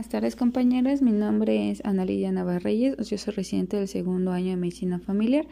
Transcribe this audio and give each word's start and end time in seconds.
Buenas 0.00 0.12
tardes 0.12 0.34
compañeras, 0.34 1.02
mi 1.02 1.12
nombre 1.12 1.70
es 1.70 1.84
Ana 1.84 2.06
Lidia 2.06 2.32
Navarreyes, 2.32 2.96
yo 3.06 3.18
soy 3.18 3.34
residente 3.34 3.76
del 3.76 3.86
segundo 3.86 4.32
año 4.32 4.48
de 4.48 4.56
Medicina 4.56 4.98
Familiar. 4.98 5.46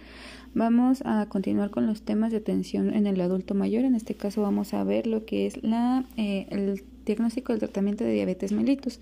Vamos 0.54 1.02
a 1.04 1.26
continuar 1.26 1.68
con 1.68 1.86
los 1.86 2.00
temas 2.00 2.30
de 2.30 2.38
atención 2.38 2.94
en 2.94 3.06
el 3.06 3.20
adulto 3.20 3.54
mayor, 3.54 3.84
en 3.84 3.94
este 3.94 4.14
caso 4.14 4.40
vamos 4.40 4.72
a 4.72 4.82
ver 4.84 5.06
lo 5.06 5.26
que 5.26 5.44
es 5.44 5.62
la, 5.62 6.06
eh, 6.16 6.46
el 6.48 6.82
diagnóstico 7.04 7.52
del 7.52 7.60
tratamiento 7.60 8.04
de 8.04 8.14
diabetes 8.14 8.52
mellitus. 8.52 9.00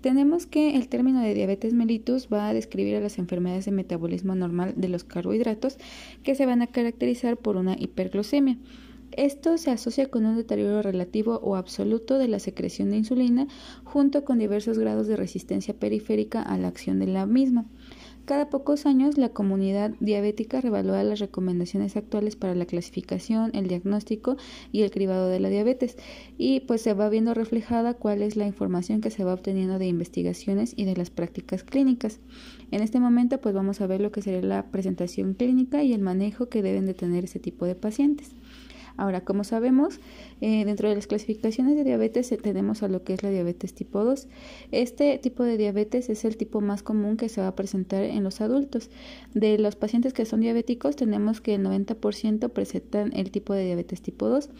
Tenemos 0.00 0.46
que 0.46 0.76
el 0.76 0.88
término 0.88 1.20
de 1.20 1.34
diabetes 1.34 1.74
mellitus 1.74 2.28
va 2.32 2.48
a 2.48 2.54
describir 2.54 2.96
a 2.96 3.00
las 3.00 3.18
enfermedades 3.18 3.66
de 3.66 3.72
metabolismo 3.72 4.34
normal 4.34 4.72
de 4.78 4.88
los 4.88 5.04
carbohidratos 5.04 5.76
que 6.22 6.34
se 6.34 6.46
van 6.46 6.62
a 6.62 6.68
caracterizar 6.68 7.36
por 7.36 7.58
una 7.58 7.76
hiperglucemia. 7.78 8.56
Esto 9.12 9.58
se 9.58 9.70
asocia 9.70 10.06
con 10.06 10.26
un 10.26 10.36
deterioro 10.36 10.82
relativo 10.82 11.40
o 11.42 11.56
absoluto 11.56 12.18
de 12.18 12.28
la 12.28 12.38
secreción 12.38 12.90
de 12.90 12.98
insulina 12.98 13.48
junto 13.84 14.24
con 14.24 14.38
diversos 14.38 14.78
grados 14.78 15.06
de 15.06 15.16
resistencia 15.16 15.74
periférica 15.74 16.42
a 16.42 16.58
la 16.58 16.68
acción 16.68 16.98
de 16.98 17.06
la 17.06 17.26
misma. 17.26 17.66
Cada 18.28 18.50
pocos 18.50 18.84
años, 18.84 19.16
la 19.16 19.30
comunidad 19.30 19.92
diabética 20.00 20.60
revalúa 20.60 21.02
las 21.02 21.18
recomendaciones 21.18 21.96
actuales 21.96 22.36
para 22.36 22.54
la 22.54 22.66
clasificación, 22.66 23.50
el 23.54 23.68
diagnóstico 23.68 24.36
y 24.70 24.82
el 24.82 24.90
cribado 24.90 25.28
de 25.28 25.40
la 25.40 25.48
diabetes, 25.48 25.96
y 26.36 26.60
pues 26.60 26.82
se 26.82 26.92
va 26.92 27.08
viendo 27.08 27.32
reflejada 27.32 27.94
cuál 27.94 28.20
es 28.20 28.36
la 28.36 28.46
información 28.46 29.00
que 29.00 29.10
se 29.10 29.24
va 29.24 29.32
obteniendo 29.32 29.78
de 29.78 29.86
investigaciones 29.86 30.74
y 30.76 30.84
de 30.84 30.94
las 30.94 31.08
prácticas 31.08 31.64
clínicas. 31.64 32.20
En 32.70 32.82
este 32.82 33.00
momento, 33.00 33.40
pues 33.40 33.54
vamos 33.54 33.80
a 33.80 33.86
ver 33.86 34.02
lo 34.02 34.12
que 34.12 34.20
sería 34.20 34.42
la 34.42 34.70
presentación 34.70 35.32
clínica 35.32 35.82
y 35.82 35.94
el 35.94 36.02
manejo 36.02 36.50
que 36.50 36.60
deben 36.60 36.84
de 36.84 36.92
tener 36.92 37.24
ese 37.24 37.38
tipo 37.38 37.64
de 37.64 37.76
pacientes. 37.76 38.32
Ahora, 38.98 39.20
como 39.20 39.44
sabemos, 39.44 40.00
eh, 40.40 40.64
dentro 40.64 40.88
de 40.88 40.96
las 40.96 41.06
clasificaciones 41.06 41.76
de 41.76 41.84
diabetes 41.84 42.32
eh, 42.32 42.36
tenemos 42.36 42.82
a 42.82 42.88
lo 42.88 43.04
que 43.04 43.14
es 43.14 43.22
la 43.22 43.30
diabetes 43.30 43.72
tipo 43.72 44.04
2. 44.04 44.26
Este 44.72 45.16
tipo 45.18 45.44
de 45.44 45.56
diabetes 45.56 46.10
es 46.10 46.24
el 46.24 46.36
tipo 46.36 46.60
más 46.60 46.82
común 46.82 47.16
que 47.16 47.28
se 47.28 47.40
va 47.40 47.46
a 47.46 47.54
presentar 47.54 48.02
en 48.02 48.24
los 48.24 48.40
adultos. 48.40 48.90
De 49.34 49.56
los 49.56 49.76
pacientes 49.76 50.12
que 50.12 50.26
son 50.26 50.40
diabéticos, 50.40 50.96
tenemos 50.96 51.40
que 51.40 51.54
el 51.54 51.64
90% 51.64 52.50
presentan 52.50 53.12
el 53.14 53.30
tipo 53.30 53.54
de 53.54 53.66
diabetes 53.66 54.02
tipo 54.02 54.28
2 54.28 54.50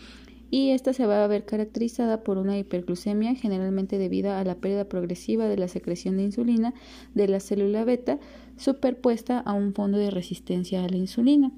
y 0.53 0.71
esta 0.71 0.93
se 0.93 1.05
va 1.05 1.25
a 1.25 1.27
ver 1.27 1.45
caracterizada 1.45 2.23
por 2.23 2.39
una 2.39 2.57
hiperglucemia 2.57 3.34
generalmente 3.34 3.99
debida 3.99 4.39
a 4.39 4.45
la 4.45 4.55
pérdida 4.55 4.84
progresiva 4.84 5.47
de 5.47 5.59
la 5.59 5.67
secreción 5.67 6.17
de 6.17 6.23
insulina 6.23 6.75
de 7.15 7.27
la 7.27 7.41
célula 7.41 7.84
beta 7.84 8.19
superpuesta 8.57 9.41
a 9.41 9.53
un 9.53 9.75
fondo 9.75 9.99
de 9.99 10.11
resistencia 10.11 10.84
a 10.84 10.89
la 10.89 10.97
insulina 10.97 11.53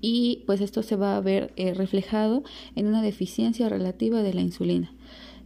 y 0.00 0.42
pues 0.46 0.60
esto 0.60 0.82
se 0.82 0.96
va 0.96 1.16
a 1.16 1.20
ver 1.20 1.52
eh, 1.56 1.74
reflejado 1.74 2.42
en 2.74 2.86
una 2.86 3.02
deficiencia 3.02 3.68
relativa 3.68 4.22
de 4.22 4.34
la 4.34 4.40
insulina. 4.42 4.92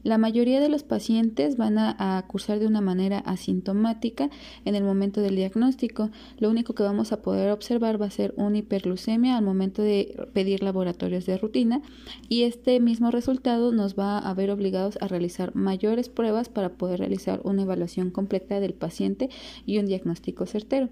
La 0.02 0.16
mayoría 0.16 0.60
de 0.60 0.70
los 0.70 0.82
pacientes 0.82 1.58
van 1.58 1.76
a, 1.78 2.24
cursar 2.26 2.58
de 2.58 2.66
una 2.66 2.80
manera 2.80 3.18
asintomática 3.18 4.30
en 4.64 4.74
el 4.74 4.82
momento 4.82 5.20
del 5.20 5.36
diagnóstico. 5.36 6.10
Lo 6.38 6.48
único 6.48 6.74
que 6.74 6.82
vamos 6.82 7.12
a 7.12 7.20
poder 7.20 7.50
observar 7.50 8.00
va 8.00 8.06
a 8.06 8.10
ser 8.10 8.32
una 8.36 8.58
hiperglucemia 8.58 9.36
al 9.36 9.44
momento 9.44 9.82
de 9.82 10.26
pedir 10.32 10.62
laboratorios 10.62 11.26
de 11.26 11.36
rutina 11.36 11.82
y 12.30 12.44
este 12.44 12.80
mismo 12.80 13.10
resultado 13.10 13.72
nos 13.72 13.94
va 13.94 14.18
a 14.18 14.32
ver 14.32 14.50
obligados 14.50 14.96
a 15.02 15.08
realizar 15.08 15.54
mayores 15.54 16.08
pruebas 16.08 16.48
para 16.48 16.70
poder 16.70 17.00
realizar 17.00 17.42
una 17.44 17.62
evaluación 17.62 18.10
completa 18.10 18.58
del 18.58 18.72
paciente 18.72 19.28
y 19.66 19.78
un 19.78 19.86
diagnóstico 19.86 20.46
certero. 20.46 20.88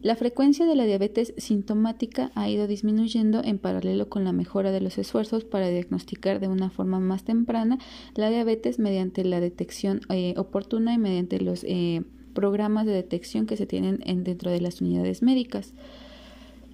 La 0.00 0.14
frecuencia 0.14 0.64
de 0.64 0.76
la 0.76 0.84
diabetes 0.84 1.34
sintomática 1.38 2.30
ha 2.36 2.48
ido 2.48 2.68
disminuyendo 2.68 3.42
en 3.42 3.58
paralelo 3.58 4.08
con 4.08 4.22
la 4.22 4.32
mejora 4.32 4.70
de 4.70 4.80
los 4.80 4.96
esfuerzos 4.96 5.44
para 5.44 5.68
diagnosticar 5.68 6.38
de 6.38 6.46
una 6.46 6.70
forma 6.70 7.00
más 7.00 7.24
temprana 7.24 7.78
la 8.14 8.30
diabetes 8.30 8.78
mediante 8.78 9.24
la 9.24 9.40
detección 9.40 10.00
eh, 10.08 10.34
oportuna 10.36 10.94
y 10.94 10.98
mediante 10.98 11.40
los 11.40 11.64
eh, 11.64 12.04
programas 12.32 12.86
de 12.86 12.92
detección 12.92 13.46
que 13.46 13.56
se 13.56 13.66
tienen 13.66 13.98
dentro 14.22 14.52
de 14.52 14.60
las 14.60 14.80
unidades 14.80 15.20
médicas. 15.20 15.74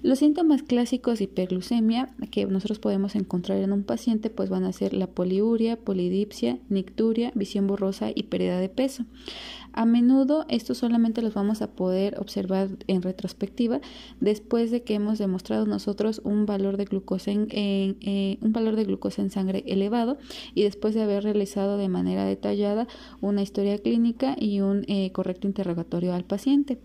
Los 0.05 0.19
síntomas 0.19 0.61
clásicos 0.61 1.17
de 1.17 1.23
hiperglucemia 1.23 2.13
que 2.29 2.45
nosotros 2.45 2.77
podemos 2.77 3.15
encontrar 3.15 3.57
en 3.57 3.73
un 3.73 3.81
paciente 3.81 4.29
pues 4.29 4.51
van 4.51 4.63
a 4.63 4.71
ser 4.71 4.93
la 4.93 5.07
poliuria, 5.07 5.77
polidipsia, 5.77 6.59
nicturia, 6.69 7.31
visión 7.33 7.65
borrosa 7.65 8.11
y 8.13 8.21
pérdida 8.21 8.59
de 8.59 8.69
peso. 8.69 9.05
A 9.73 9.87
menudo 9.87 10.45
estos 10.47 10.77
solamente 10.77 11.23
los 11.23 11.33
vamos 11.33 11.63
a 11.63 11.71
poder 11.71 12.19
observar 12.19 12.69
en 12.85 13.01
retrospectiva 13.01 13.81
después 14.19 14.69
de 14.69 14.83
que 14.83 14.93
hemos 14.93 15.17
demostrado 15.17 15.65
nosotros 15.65 16.21
un 16.23 16.45
valor 16.45 16.77
de 16.77 16.85
glucosa 16.85 17.31
en, 17.31 17.47
eh, 17.49 18.37
un 18.41 18.53
valor 18.53 18.75
de 18.75 18.83
glucosa 18.83 19.23
en 19.23 19.31
sangre 19.31 19.63
elevado 19.65 20.19
y 20.53 20.61
después 20.61 20.93
de 20.93 21.01
haber 21.01 21.23
realizado 21.23 21.79
de 21.79 21.89
manera 21.89 22.25
detallada 22.25 22.87
una 23.21 23.41
historia 23.41 23.79
clínica 23.79 24.35
y 24.39 24.61
un 24.61 24.85
eh, 24.87 25.11
correcto 25.13 25.47
interrogatorio 25.47 26.13
al 26.13 26.25
paciente. 26.25 26.77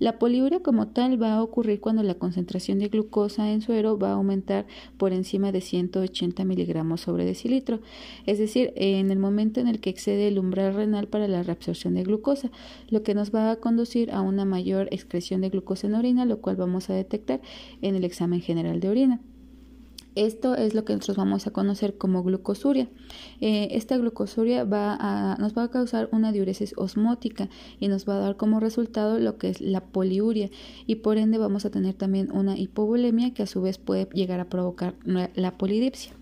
La 0.00 0.18
poliuria 0.18 0.60
como 0.60 0.88
tal 0.88 1.22
va 1.22 1.34
a 1.34 1.42
ocurrir 1.42 1.78
cuando 1.78 2.02
la 2.02 2.14
concentración 2.14 2.78
de 2.78 2.88
glucosa 2.88 3.52
en 3.52 3.60
suero 3.60 3.98
va 3.98 4.08
a 4.08 4.14
aumentar 4.14 4.66
por 4.96 5.12
encima 5.12 5.52
de 5.52 5.60
180 5.60 6.42
miligramos 6.46 7.02
sobre 7.02 7.26
decilitro, 7.26 7.80
es 8.24 8.38
decir, 8.38 8.72
en 8.76 9.10
el 9.10 9.18
momento 9.18 9.60
en 9.60 9.68
el 9.68 9.78
que 9.78 9.90
excede 9.90 10.28
el 10.28 10.38
umbral 10.38 10.72
renal 10.72 11.06
para 11.06 11.28
la 11.28 11.42
reabsorción 11.42 11.92
de 11.92 12.04
glucosa, 12.04 12.50
lo 12.88 13.02
que 13.02 13.14
nos 13.14 13.34
va 13.34 13.50
a 13.50 13.56
conducir 13.56 14.10
a 14.10 14.22
una 14.22 14.46
mayor 14.46 14.88
excreción 14.90 15.42
de 15.42 15.50
glucosa 15.50 15.86
en 15.86 15.94
orina, 15.94 16.24
lo 16.24 16.40
cual 16.40 16.56
vamos 16.56 16.88
a 16.88 16.94
detectar 16.94 17.42
en 17.82 17.94
el 17.94 18.04
examen 18.04 18.40
general 18.40 18.80
de 18.80 18.88
orina. 18.88 19.20
Esto 20.16 20.56
es 20.56 20.74
lo 20.74 20.84
que 20.84 20.92
nosotros 20.92 21.16
vamos 21.16 21.46
a 21.46 21.52
conocer 21.52 21.96
como 21.96 22.24
glucosuria. 22.24 22.88
Eh, 23.40 23.68
esta 23.72 23.96
glucosuria 23.96 24.64
nos 24.64 25.56
va 25.56 25.62
a 25.62 25.70
causar 25.70 26.08
una 26.10 26.32
diuresis 26.32 26.74
osmótica 26.76 27.48
y 27.78 27.88
nos 27.88 28.08
va 28.08 28.16
a 28.16 28.20
dar 28.20 28.36
como 28.36 28.58
resultado 28.58 29.18
lo 29.20 29.38
que 29.38 29.48
es 29.48 29.60
la 29.60 29.84
poliuria 29.84 30.50
y 30.86 30.96
por 30.96 31.16
ende 31.16 31.38
vamos 31.38 31.64
a 31.64 31.70
tener 31.70 31.94
también 31.94 32.32
una 32.32 32.58
hipovolemia 32.58 33.32
que 33.34 33.44
a 33.44 33.46
su 33.46 33.62
vez 33.62 33.78
puede 33.78 34.08
llegar 34.12 34.40
a 34.40 34.48
provocar 34.48 34.96
la 35.04 35.56
polidipsia. 35.56 36.12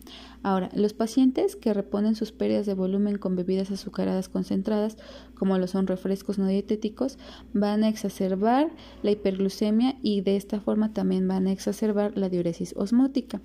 Ahora, 0.42 0.70
los 0.74 0.92
pacientes 0.92 1.56
que 1.56 1.74
reponen 1.74 2.14
sus 2.14 2.30
pérdidas 2.30 2.66
de 2.66 2.74
volumen 2.74 3.18
con 3.18 3.36
bebidas 3.36 3.70
azucaradas 3.70 4.28
concentradas, 4.28 4.96
como 5.34 5.58
lo 5.58 5.66
son 5.66 5.86
refrescos 5.86 6.38
no 6.38 6.46
dietéticos, 6.46 7.18
van 7.52 7.82
a 7.82 7.88
exacerbar 7.88 8.70
la 9.02 9.10
hiperglucemia 9.10 9.96
y 10.00 10.20
de 10.20 10.36
esta 10.36 10.60
forma 10.60 10.92
también 10.92 11.26
van 11.26 11.46
a 11.46 11.52
exacerbar 11.52 12.16
la 12.16 12.28
diuresis 12.28 12.74
osmótica. 12.76 13.40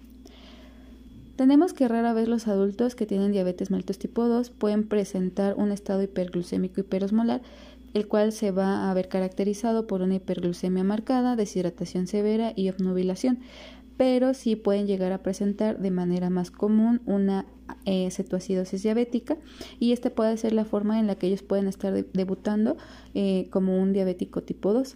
Tenemos 1.44 1.74
que 1.74 1.90
rara 1.90 2.14
vez 2.14 2.30
los 2.30 2.48
adultos 2.48 2.96
que 2.96 3.06
tienen 3.06 3.34
diabetes 3.34 3.70
mellitus 3.70 4.00
tipo 4.00 4.30
2 4.30 4.50
pueden 4.50 4.88
presentar 4.88 5.56
un 5.58 5.74
estado 5.74 6.02
hiperglucémico 6.02 6.80
hiperosmolar, 6.80 7.42
el 7.94 8.08
cual 8.08 8.32
se 8.32 8.52
va 8.52 8.90
a 8.90 8.94
ver 8.94 9.10
caracterizado 9.10 9.86
por 9.86 10.02
una 10.02 10.16
hiperglucemia 10.16 10.86
marcada, 10.86 11.36
deshidratación 11.36 12.08
severa 12.08 12.54
y 12.56 12.70
obnubilación, 12.70 13.40
pero 13.98 14.34
sí 14.34 14.56
pueden 14.56 14.88
llegar 14.88 15.12
a 15.12 15.22
presentar 15.22 15.80
de 15.80 15.92
manera 15.92 16.30
más 16.30 16.50
común 16.50 17.02
una 17.06 17.46
eh, 17.84 18.10
cetoacidosis 18.10 18.82
diabética 18.82 19.38
y 19.82 19.92
esta 19.92 20.12
puede 20.12 20.38
ser 20.38 20.54
la 20.54 20.64
forma 20.64 20.98
en 20.98 21.08
la 21.08 21.16
que 21.16 21.28
ellos 21.28 21.44
pueden 21.44 21.68
estar 21.68 21.94
debutando 22.14 22.78
eh, 23.16 23.50
como 23.50 23.82
un 23.82 23.92
diabético 23.92 24.44
tipo 24.44 24.72
2. 24.72 24.96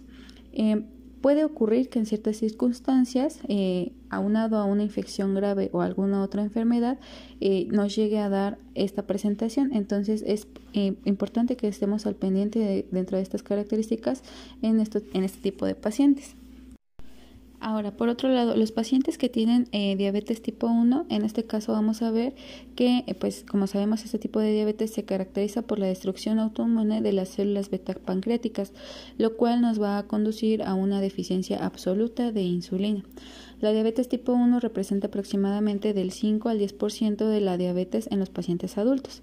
Puede 1.20 1.44
ocurrir 1.44 1.88
que 1.88 1.98
en 1.98 2.06
ciertas 2.06 2.36
circunstancias, 2.36 3.40
eh, 3.48 3.92
aunado 4.08 4.56
a 4.56 4.64
una 4.64 4.84
infección 4.84 5.34
grave 5.34 5.68
o 5.72 5.80
alguna 5.80 6.22
otra 6.22 6.42
enfermedad, 6.42 6.98
eh, 7.40 7.66
nos 7.70 7.96
llegue 7.96 8.18
a 8.18 8.28
dar 8.28 8.58
esta 8.74 9.06
presentación. 9.06 9.72
Entonces 9.72 10.22
es 10.26 10.46
eh, 10.74 10.94
importante 11.04 11.56
que 11.56 11.66
estemos 11.66 12.06
al 12.06 12.14
pendiente 12.14 12.86
dentro 12.92 13.16
de 13.16 13.22
estas 13.22 13.42
características 13.42 14.22
en, 14.62 14.78
en 14.80 15.24
este 15.24 15.40
tipo 15.40 15.66
de 15.66 15.74
pacientes. 15.74 16.36
Ahora, 17.60 17.90
por 17.90 18.08
otro 18.08 18.28
lado, 18.28 18.56
los 18.56 18.70
pacientes 18.70 19.18
que 19.18 19.28
tienen 19.28 19.68
eh, 19.72 19.96
diabetes 19.96 20.40
tipo 20.42 20.68
1, 20.68 21.06
en 21.08 21.24
este 21.24 21.44
caso 21.44 21.72
vamos 21.72 22.02
a 22.02 22.10
ver 22.12 22.36
que, 22.76 23.02
eh, 23.06 23.14
pues 23.14 23.44
como 23.48 23.66
sabemos, 23.66 24.04
este 24.04 24.18
tipo 24.20 24.38
de 24.38 24.52
diabetes 24.52 24.92
se 24.92 25.04
caracteriza 25.04 25.62
por 25.62 25.80
la 25.80 25.86
destrucción 25.86 26.38
autoinmune 26.38 27.02
de 27.02 27.12
las 27.12 27.30
células 27.30 27.68
beta 27.68 27.94
pancreáticas, 27.94 28.72
lo 29.16 29.36
cual 29.36 29.60
nos 29.60 29.82
va 29.82 29.98
a 29.98 30.06
conducir 30.06 30.62
a 30.62 30.74
una 30.74 31.00
deficiencia 31.00 31.64
absoluta 31.64 32.30
de 32.30 32.42
insulina. 32.42 33.02
La 33.60 33.72
diabetes 33.72 34.08
tipo 34.08 34.32
1 34.32 34.60
representa 34.60 35.08
aproximadamente 35.08 35.92
del 35.94 36.12
5 36.12 36.48
al 36.48 36.60
10% 36.60 37.28
de 37.28 37.40
la 37.40 37.56
diabetes 37.56 38.08
en 38.12 38.20
los 38.20 38.30
pacientes 38.30 38.78
adultos. 38.78 39.20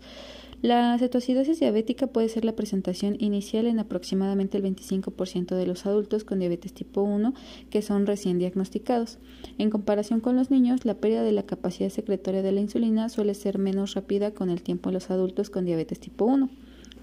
La 0.62 0.98
cetoacidosis 0.98 1.60
diabética 1.60 2.08
puede 2.08 2.30
ser 2.30 2.46
la 2.46 2.56
presentación 2.56 3.18
inicial 3.20 3.68
en 3.68 3.80
aproximadamente 3.80 4.58
el 4.58 4.64
25% 4.64 5.56
de 5.56 5.68
los 5.68 5.86
adultos 5.86 6.24
con 6.24 6.40
diabetes 6.40 6.74
tipo 6.74 7.02
1 7.02 7.34
que 7.70 7.82
son 7.82 8.06
recién 8.06 8.40
diagnosticados. 8.40 9.20
En 9.58 9.70
comparación 9.70 10.22
con 10.22 10.36
los 10.36 10.52
niños, 10.52 10.86
la 10.86 10.96
pérdida 10.96 11.24
de 11.24 11.34
la 11.34 11.44
capacidad 11.44 11.90
secretoria 11.90 12.42
de 12.42 12.52
la 12.52 12.62
insulina 12.62 13.10
suele 13.10 13.34
ser 13.34 13.60
menos 13.60 13.94
rápida 13.94 14.32
con 14.32 14.50
el 14.50 14.64
tiempo 14.64 14.90
en 14.90 14.96
los 14.96 15.12
adultos 15.12 15.50
con 15.50 15.66
diabetes 15.66 16.00
tipo 16.00 16.26
1. 16.26 16.50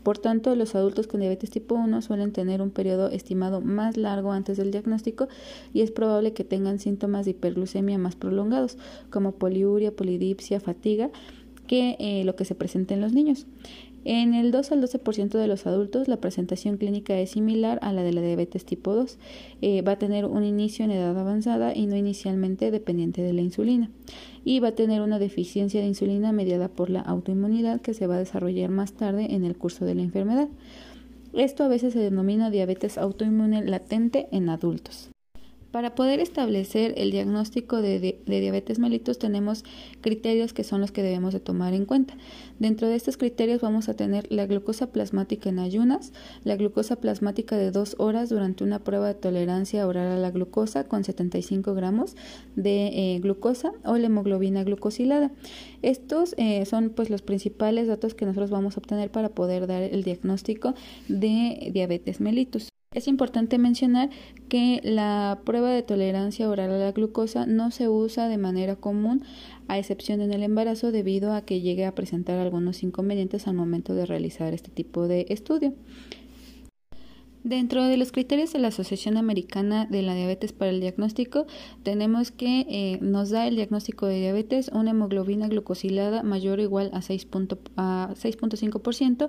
Por 0.03 0.19
tanto, 0.19 0.57
los 0.57 0.75
adultos 0.75 1.07
con 1.07 1.21
diabetes 1.21 1.51
tipo 1.51 1.77
1 1.77 2.03
suelen 2.03 2.33
tener 2.33 2.61
un 2.61 2.71
periodo 2.71 3.09
estimado 3.11 3.61
más 3.61 3.97
largo 3.97 4.33
antes 4.33 4.57
del 4.57 4.73
diagnóstico 4.73 5.29
y 5.73 5.83
es 5.83 5.93
probable 5.93 6.33
que 6.33 6.43
tengan 6.43 6.81
síntomas 6.81 7.25
de 7.25 7.33
hiperglucemia 7.33 7.99
más 7.99 8.17
prolongados, 8.17 8.79
como 9.11 9.33
poliuria, 9.33 9.95
polidipsia, 9.95 10.59
fatiga, 10.59 11.11
que 11.67 11.97
eh, 11.99 12.25
lo 12.25 12.37
que 12.37 12.45
se 12.45 12.55
presenta 12.55 12.95
en 12.95 13.01
los 13.01 13.13
niños. 13.13 13.47
En 14.05 14.35
el 14.35 14.51
2 14.51 14.73
al 14.73 14.83
12% 14.83 15.39
de 15.39 15.47
los 15.47 15.65
adultos 15.65 16.09
la 16.09 16.17
presentación 16.17 16.77
clínica 16.77 17.17
es 17.21 17.31
similar 17.31 17.79
a 17.83 17.93
la 17.93 18.03
de 18.03 18.13
la 18.13 18.21
diabetes 18.21 18.65
tipo 18.65 18.95
2. 18.95 19.17
Eh, 19.61 19.83
va 19.83 19.93
a 19.93 19.99
tener 19.99 20.25
un 20.25 20.43
inicio 20.43 20.85
en 20.85 20.91
edad 20.91 21.17
avanzada 21.17 21.73
y 21.75 21.87
no 21.87 21.95
inicialmente 21.95 22.73
dependiente 22.73 23.23
de 23.23 23.33
la 23.33 23.43
insulina. 23.43 23.91
Y 24.45 24.59
va 24.59 24.69
a 24.69 24.75
tener 24.75 25.03
una 25.03 25.21
deficiencia 25.21 25.81
de 25.81 25.87
insulina 25.87 26.33
mediada 26.33 26.69
por 26.69 26.91
la 26.91 27.01
autoinmunidad 27.01 27.81
que 27.81 27.95
se 27.95 28.09
va 28.09 28.17
a 28.17 28.19
desarrollar 28.19 28.71
más 28.71 28.95
tarde 28.95 29.35
en 29.35 29.45
el 29.45 29.57
curso 29.57 29.85
de 29.85 29.95
la 29.95 30.03
enfermedad. 30.03 30.49
Esto 31.33 31.63
a 31.63 31.69
veces 31.69 31.93
se 31.93 32.01
denomina 32.01 32.51
diabetes 32.51 32.99
autoinmune 32.99 33.65
latente 33.65 34.27
en 34.33 34.49
adultos. 34.49 35.13
Para 35.73 35.95
poder 35.95 36.21
establecer 36.21 36.93
el 36.99 37.11
diagnóstico 37.11 37.81
de, 37.81 38.19
diabetes 38.27 38.79
mellitus 38.79 39.19
tenemos 39.19 39.65
criterios 40.03 40.53
que 40.53 40.65
son 40.65 40.83
los 40.83 40.93
que 40.93 41.03
debemos 41.03 41.33
de 41.33 41.41
tomar 41.41 41.73
en 41.73 41.87
cuenta. 41.87 42.15
Dentro 42.59 42.89
de 42.89 42.95
estos 42.95 43.17
criterios 43.17 43.63
vamos 43.63 43.89
a 43.89 43.95
tener 43.95 44.31
la 44.31 44.45
glucosa 44.45 44.93
plasmática 44.93 45.49
en 45.49 45.59
ayunas, 45.59 46.13
la 46.45 46.57
glucosa 46.57 46.97
plasmática 46.97 47.57
de 47.57 47.71
dos 47.71 47.97
horas 47.99 48.29
durante 48.29 48.65
una 48.65 48.81
prueba 48.81 49.09
de 49.09 49.15
tolerancia 49.15 49.87
oral 49.87 50.09
a 50.09 50.19
la 50.19 50.31
glucosa 50.31 50.85
con 50.85 51.05
75 51.05 51.73
gramos 51.73 52.17
de 52.55 53.15
eh, 53.15 53.21
glucosa 53.21 53.73
o 53.87 53.97
la 53.97 54.07
hemoglobina 54.09 54.65
glucosilada. 54.65 55.33
Estos 55.81 56.35
eh, 56.37 56.67
son 56.67 56.91
pues 56.91 57.09
los 57.09 57.23
principales 57.23 57.89
datos 57.89 58.15
que 58.15 58.27
nosotros 58.27 58.51
vamos 58.51 58.77
a 58.77 58.81
obtener 58.81 59.11
para 59.11 59.31
poder 59.31 59.67
dar 59.67 59.83
el 59.83 60.03
diagnóstico 60.03 60.75
de 61.09 61.71
diabetes 61.73 62.21
mellitus. 62.21 62.69
Es 62.95 63.09
importante 63.09 63.59
mencionar 63.59 64.11
que 64.49 64.81
la 64.85 65.41
prueba 65.45 65.71
de 65.71 65.83
tolerancia 65.83 66.49
oral 66.49 66.71
a 66.71 66.79
la 66.79 66.93
glucosa 66.93 67.47
no 67.47 67.71
se 67.71 67.89
usa 67.89 68.29
de 68.29 68.37
manera 68.37 68.77
común, 68.77 69.23
a 69.69 69.79
excepción 69.79 70.21
en 70.21 70.33
el 70.33 70.43
embarazo, 70.43 70.93
debido 70.93 71.33
a 71.33 71.43
que 71.43 71.61
llegue 71.61 71.87
a 71.87 71.95
presentar 71.95 72.39
algunos 72.39 72.83
inconvenientes 72.83 73.49
al 73.49 73.55
momento 73.55 73.95
de 73.95 74.05
realizar 74.05 74.53
este 74.53 74.71
tipo 74.71 75.09
de 75.09 75.27
estudio. 75.31 75.73
Dentro 77.45 77.85
de 77.85 77.97
los 77.97 78.13
criterios 78.13 78.53
de 78.53 78.61
la 78.61 78.69
Asociación 78.69 79.17
Americana 79.17 79.87
de 79.87 80.03
la 80.03 80.15
Diabetes 80.15 80.53
para 80.53 80.71
el 80.71 80.81
Diagnóstico, 80.81 81.49
tenemos 81.83 82.31
que 82.31 82.67
eh, 82.69 82.99
nos 83.01 83.31
da 83.31 83.49
el 83.49 83.57
diagnóstico 83.57 84.07
de 84.07 84.21
diabetes 84.21 84.71
una 84.73 84.93
hemoglobina 84.93 85.49
glucosilada 85.49 86.23
mayor 86.23 86.61
o 86.61 86.63
igual 86.63 86.91
a 86.93 87.01
6.5%, 87.01 89.29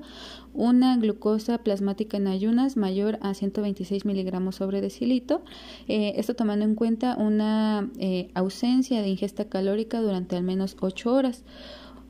una 0.53 0.95
glucosa 0.97 1.57
plasmática 1.57 2.17
en 2.17 2.27
ayunas 2.27 2.77
mayor 2.77 3.17
a 3.21 3.33
126 3.33 4.05
miligramos 4.05 4.57
sobre 4.57 4.81
decilitro, 4.81 5.41
eh, 5.87 6.13
esto 6.17 6.35
tomando 6.35 6.65
en 6.65 6.75
cuenta 6.75 7.15
una 7.17 7.89
eh, 7.97 8.29
ausencia 8.35 9.01
de 9.01 9.07
ingesta 9.07 9.45
calórica 9.45 10.01
durante 10.01 10.35
al 10.35 10.43
menos 10.43 10.77
8 10.79 11.11
horas. 11.11 11.43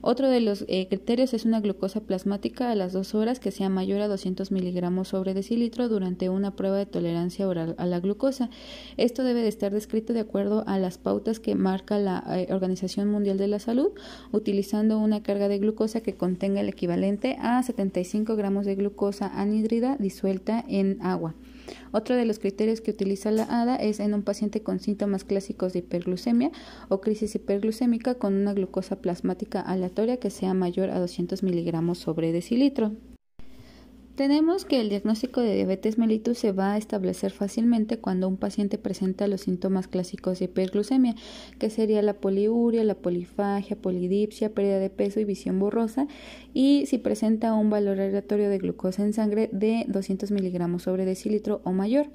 Otro 0.05 0.29
de 0.29 0.41
los 0.41 0.65
eh, 0.67 0.89
criterios 0.89 1.33
es 1.33 1.45
una 1.45 1.61
glucosa 1.61 2.01
plasmática 2.01 2.69
a 2.69 2.75
las 2.75 2.91
dos 2.91 3.15
horas 3.15 3.39
que 3.39 3.51
sea 3.51 3.69
mayor 3.69 4.01
a 4.01 4.09
200 4.09 4.51
miligramos 4.51 5.07
sobre 5.07 5.33
decilitro 5.33 5.87
durante 5.87 6.27
una 6.27 6.57
prueba 6.57 6.75
de 6.77 6.85
tolerancia 6.85 7.47
oral 7.47 7.73
a 7.77 7.85
la 7.85 8.01
glucosa. 8.01 8.49
Esto 8.97 9.23
debe 9.23 9.43
de 9.43 9.47
estar 9.47 9.71
descrito 9.71 10.11
de 10.11 10.19
acuerdo 10.19 10.65
a 10.67 10.77
las 10.77 10.97
pautas 10.97 11.39
que 11.39 11.55
marca 11.55 11.99
la 11.99 12.21
eh, 12.35 12.53
Organización 12.53 13.07
Mundial 13.07 13.37
de 13.37 13.47
la 13.47 13.59
Salud, 13.59 13.91
utilizando 14.33 14.99
una 14.99 15.23
carga 15.23 15.47
de 15.47 15.59
glucosa 15.59 16.01
que 16.01 16.15
contenga 16.15 16.59
el 16.59 16.67
equivalente 16.67 17.37
a 17.39 17.63
75 17.63 18.35
gramos 18.35 18.65
de 18.65 18.75
glucosa 18.75 19.31
anhídrida 19.39 19.95
disuelta 19.97 20.65
en 20.67 21.01
agua. 21.01 21.33
Otro 21.91 22.15
de 22.15 22.25
los 22.25 22.39
criterios 22.39 22.81
que 22.81 22.91
utiliza 22.91 23.31
la 23.31 23.43
ADA 23.43 23.75
es 23.75 23.99
en 23.99 24.13
un 24.13 24.23
paciente 24.23 24.63
con 24.63 24.79
síntomas 24.79 25.23
clásicos 25.23 25.73
de 25.73 25.79
hiperglucemia 25.79 26.51
o 26.89 27.01
crisis 27.01 27.35
hiperglucémica 27.35 28.15
con 28.15 28.33
una 28.33 28.53
glucosa 28.53 28.97
plasmática 29.01 29.61
aleatoria 29.61 30.17
que 30.17 30.29
sea 30.29 30.53
mayor 30.53 30.89
a 30.89 30.99
200 30.99 31.43
miligramos 31.43 31.97
sobre 31.97 32.31
decilitro. 32.31 32.93
Tenemos 34.15 34.63
que 34.63 34.79
el 34.79 34.89
diagnóstico 34.89 35.41
de 35.41 35.55
diabetes 35.55 35.97
mellitus 35.97 36.37
se 36.37 36.51
va 36.51 36.73
a 36.73 36.77
establecer 36.77 37.31
fácilmente 37.31 37.97
cuando 37.97 38.27
un 38.27 38.37
paciente 38.37 38.77
presenta 38.77 39.25
los 39.25 39.41
síntomas 39.41 39.87
clásicos 39.87 40.37
de 40.37 40.45
hiperglucemia, 40.45 41.15
que 41.57 41.71
sería 41.71 42.03
la 42.03 42.13
poliuria, 42.13 42.83
la 42.83 42.93
polifagia, 42.93 43.75
polidipsia, 43.75 44.53
pérdida 44.53 44.77
de 44.77 44.91
peso 44.91 45.19
y 45.19 45.25
visión 45.25 45.57
borrosa, 45.57 46.05
y 46.53 46.85
si 46.85 46.99
presenta 46.99 47.55
un 47.55 47.71
valor 47.71 47.99
aleatorio 47.99 48.51
de 48.51 48.59
glucosa 48.59 49.01
en 49.01 49.13
sangre 49.13 49.49
de 49.51 49.85
200 49.87 50.29
miligramos 50.29 50.83
sobre 50.83 51.05
decilitro 51.05 51.61
o 51.63 51.71
mayor. 51.71 52.05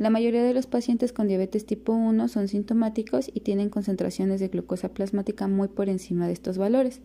La 0.00 0.08
mayoría 0.08 0.42
de 0.42 0.54
los 0.54 0.66
pacientes 0.66 1.12
con 1.12 1.28
diabetes 1.28 1.66
tipo 1.66 1.92
1 1.92 2.28
son 2.28 2.48
sintomáticos 2.48 3.30
y 3.34 3.40
tienen 3.40 3.68
concentraciones 3.68 4.40
de 4.40 4.48
glucosa 4.48 4.94
plasmática 4.94 5.46
muy 5.46 5.68
por 5.68 5.90
encima 5.90 6.26
de 6.26 6.32
estos 6.32 6.56
valores. 6.56 7.02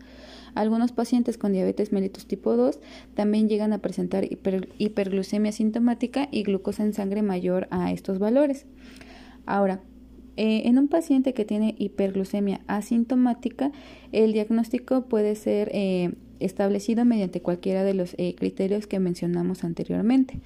Algunos 0.54 0.92
pacientes 0.92 1.36
con 1.36 1.52
diabetes 1.52 1.92
mellitus 1.92 2.24
tipo 2.24 2.56
2 2.56 2.80
también 3.12 3.50
llegan 3.50 3.74
a 3.74 3.80
presentar 3.80 4.26
hiperglucemia 4.78 5.52
sintomática 5.52 6.28
y 6.32 6.42
glucosa 6.42 6.84
en 6.84 6.94
sangre 6.94 7.20
mayor 7.20 7.68
a 7.70 7.92
estos 7.92 8.18
valores. 8.18 8.64
Ahora, 9.44 9.82
eh, 10.38 10.62
en 10.64 10.78
un 10.78 10.88
paciente 10.88 11.34
que 11.34 11.44
tiene 11.44 11.74
hiperglucemia 11.76 12.62
asintomática, 12.66 13.72
el 14.12 14.32
diagnóstico 14.32 15.02
puede 15.02 15.34
ser 15.34 15.68
eh, 15.74 16.14
establecido 16.40 17.04
mediante 17.04 17.42
cualquiera 17.42 17.84
de 17.84 17.92
los 17.92 18.14
eh, 18.16 18.34
criterios 18.36 18.86
que 18.86 19.00
mencionamos 19.00 19.64
anteriormente. 19.64 20.40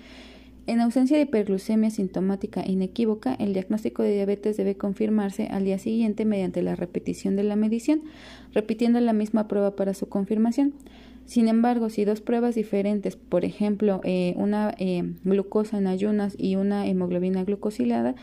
En 0.70 0.80
ausencia 0.80 1.16
de 1.16 1.24
hiperglucemia 1.24 1.90
sintomática 1.90 2.62
inequívoca, 2.64 3.34
el 3.34 3.54
diagnóstico 3.54 4.04
de 4.04 4.12
diabetes 4.14 4.56
debe 4.56 4.76
confirmarse 4.76 5.48
al 5.50 5.64
día 5.64 5.80
siguiente 5.80 6.24
mediante 6.24 6.62
la 6.62 6.76
repetición 6.76 7.34
de 7.34 7.42
la 7.42 7.56
medición, 7.56 8.02
repitiendo 8.54 9.00
la 9.00 9.12
misma 9.12 9.48
prueba 9.48 9.74
para 9.74 9.94
su 9.94 10.08
confirmación. 10.08 10.74
Sin 11.26 11.48
embargo, 11.48 11.90
si 11.90 12.04
dos 12.04 12.20
pruebas 12.20 12.54
diferentes, 12.54 13.16
por 13.16 13.44
ejemplo, 13.44 14.00
eh, 14.04 14.34
una 14.36 14.72
eh, 14.78 15.02
glucosa 15.24 15.76
en 15.76 15.88
ayunas 15.88 16.36
y 16.38 16.54
una 16.54 16.86
hemoglobina 16.86 17.42
glucosilada, 17.42 18.14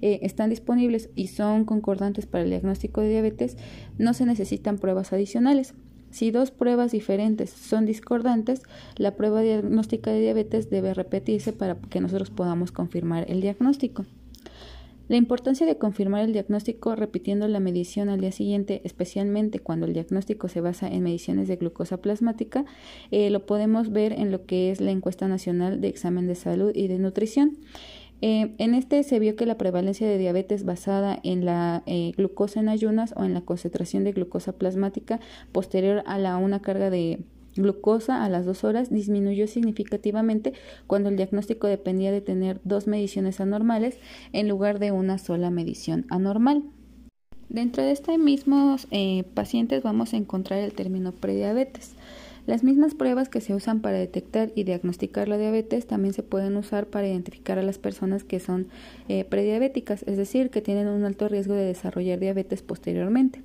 eh, 0.00 0.20
están 0.22 0.48
disponibles 0.48 1.10
y 1.16 1.26
son 1.26 1.64
concordantes 1.64 2.26
para 2.26 2.44
el 2.44 2.50
diagnóstico 2.50 3.00
de 3.00 3.08
diabetes, 3.08 3.56
no 3.98 4.14
se 4.14 4.26
necesitan 4.26 4.78
pruebas 4.78 5.12
adicionales. 5.12 5.74
Si 6.16 6.30
dos 6.30 6.50
pruebas 6.50 6.92
diferentes 6.92 7.50
son 7.50 7.84
discordantes, 7.84 8.62
la 8.96 9.16
prueba 9.16 9.42
diagnóstica 9.42 10.10
de 10.10 10.22
diabetes 10.22 10.70
debe 10.70 10.94
repetirse 10.94 11.52
para 11.52 11.76
que 11.76 12.00
nosotros 12.00 12.30
podamos 12.30 12.72
confirmar 12.72 13.30
el 13.30 13.42
diagnóstico. 13.42 14.06
La 15.08 15.16
importancia 15.16 15.66
de 15.66 15.76
confirmar 15.76 16.22
el 16.22 16.32
diagnóstico 16.32 16.96
repitiendo 16.96 17.46
la 17.48 17.60
medición 17.60 18.08
al 18.08 18.22
día 18.22 18.32
siguiente, 18.32 18.80
especialmente 18.84 19.58
cuando 19.58 19.84
el 19.84 19.92
diagnóstico 19.92 20.48
se 20.48 20.62
basa 20.62 20.88
en 20.88 21.02
mediciones 21.02 21.48
de 21.48 21.56
glucosa 21.56 21.98
plasmática, 21.98 22.64
eh, 23.10 23.28
lo 23.28 23.44
podemos 23.44 23.92
ver 23.92 24.14
en 24.14 24.32
lo 24.32 24.46
que 24.46 24.70
es 24.70 24.80
la 24.80 24.92
encuesta 24.92 25.28
nacional 25.28 25.82
de 25.82 25.88
examen 25.88 26.26
de 26.26 26.34
salud 26.34 26.72
y 26.74 26.88
de 26.88 26.98
nutrición. 26.98 27.58
Eh, 28.22 28.54
en 28.58 28.74
este 28.74 29.02
se 29.02 29.18
vio 29.18 29.36
que 29.36 29.46
la 29.46 29.58
prevalencia 29.58 30.08
de 30.08 30.18
diabetes 30.18 30.64
basada 30.64 31.18
en 31.22 31.44
la 31.44 31.82
eh, 31.86 32.12
glucosa 32.16 32.60
en 32.60 32.68
ayunas 32.68 33.12
o 33.16 33.24
en 33.24 33.34
la 33.34 33.42
concentración 33.42 34.04
de 34.04 34.12
glucosa 34.12 34.52
plasmática 34.52 35.20
posterior 35.52 36.02
a 36.06 36.36
una 36.38 36.62
carga 36.62 36.88
de 36.88 37.20
glucosa 37.56 38.24
a 38.24 38.28
las 38.28 38.46
dos 38.46 38.64
horas 38.64 38.90
disminuyó 38.90 39.46
significativamente 39.46 40.52
cuando 40.86 41.08
el 41.08 41.16
diagnóstico 41.16 41.66
dependía 41.66 42.12
de 42.12 42.20
tener 42.20 42.60
dos 42.64 42.86
mediciones 42.86 43.40
anormales 43.40 43.98
en 44.32 44.48
lugar 44.48 44.78
de 44.78 44.92
una 44.92 45.18
sola 45.18 45.50
medición 45.50 46.06
anormal. 46.10 46.64
Dentro 47.48 47.82
de 47.82 47.92
estos 47.92 48.18
mismos 48.18 48.86
eh, 48.90 49.24
pacientes 49.34 49.82
vamos 49.82 50.12
a 50.12 50.16
encontrar 50.16 50.60
el 50.60 50.72
término 50.72 51.12
prediabetes. 51.12 51.94
Las 52.46 52.62
mismas 52.62 52.94
pruebas 52.94 53.28
que 53.28 53.40
se 53.40 53.54
usan 53.54 53.80
para 53.80 53.98
detectar 53.98 54.52
y 54.54 54.62
diagnosticar 54.62 55.26
la 55.26 55.36
diabetes 55.36 55.86
también 55.88 56.14
se 56.14 56.22
pueden 56.22 56.56
usar 56.56 56.86
para 56.86 57.08
identificar 57.08 57.58
a 57.58 57.62
las 57.62 57.78
personas 57.78 58.22
que 58.22 58.38
son 58.38 58.68
eh, 59.08 59.24
prediabéticas, 59.24 60.04
es 60.04 60.16
decir, 60.16 60.50
que 60.50 60.62
tienen 60.62 60.86
un 60.86 61.04
alto 61.04 61.28
riesgo 61.28 61.54
de 61.54 61.64
desarrollar 61.64 62.20
diabetes 62.20 62.62
posteriormente. 62.62 63.42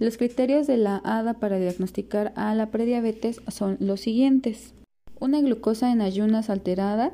Los 0.00 0.16
criterios 0.16 0.66
de 0.66 0.78
la 0.78 1.00
ADA 1.04 1.34
para 1.34 1.58
diagnosticar 1.58 2.32
a 2.34 2.52
la 2.56 2.70
prediabetes 2.70 3.40
son 3.48 3.76
los 3.78 4.00
siguientes. 4.00 4.74
Una 5.20 5.40
glucosa 5.40 5.92
en 5.92 6.00
ayunas 6.00 6.50
alterada 6.50 7.12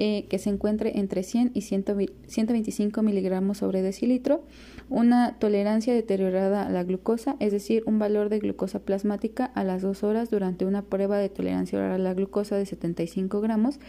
eh, 0.00 0.26
que 0.28 0.38
se 0.38 0.48
encuentre 0.48 0.96
entre 0.96 1.24
100 1.24 1.50
y 1.54 1.62
125 1.62 3.02
miligramos 3.02 3.58
sobre 3.58 3.82
decilitro, 3.82 4.44
una 4.88 5.36
tolerancia 5.40 5.92
deteriorada 5.92 6.66
a 6.66 6.70
la 6.70 6.84
glucosa, 6.84 7.34
es 7.40 7.50
decir, 7.50 7.82
un 7.84 7.98
valor 7.98 8.28
de 8.28 8.38
glucosa 8.38 8.78
plasmática 8.78 9.46
a 9.46 9.64
las 9.64 9.82
dos 9.82 10.04
horas 10.04 10.30
durante 10.30 10.64
una 10.64 10.82
prueba 10.82 11.18
de 11.18 11.28
tolerancia 11.28 11.80
oral 11.80 11.92
a 11.94 11.98
la 11.98 12.14
glucosa 12.14 12.56
de 12.56 12.64
75 12.64 13.40
gramos, 13.40 13.80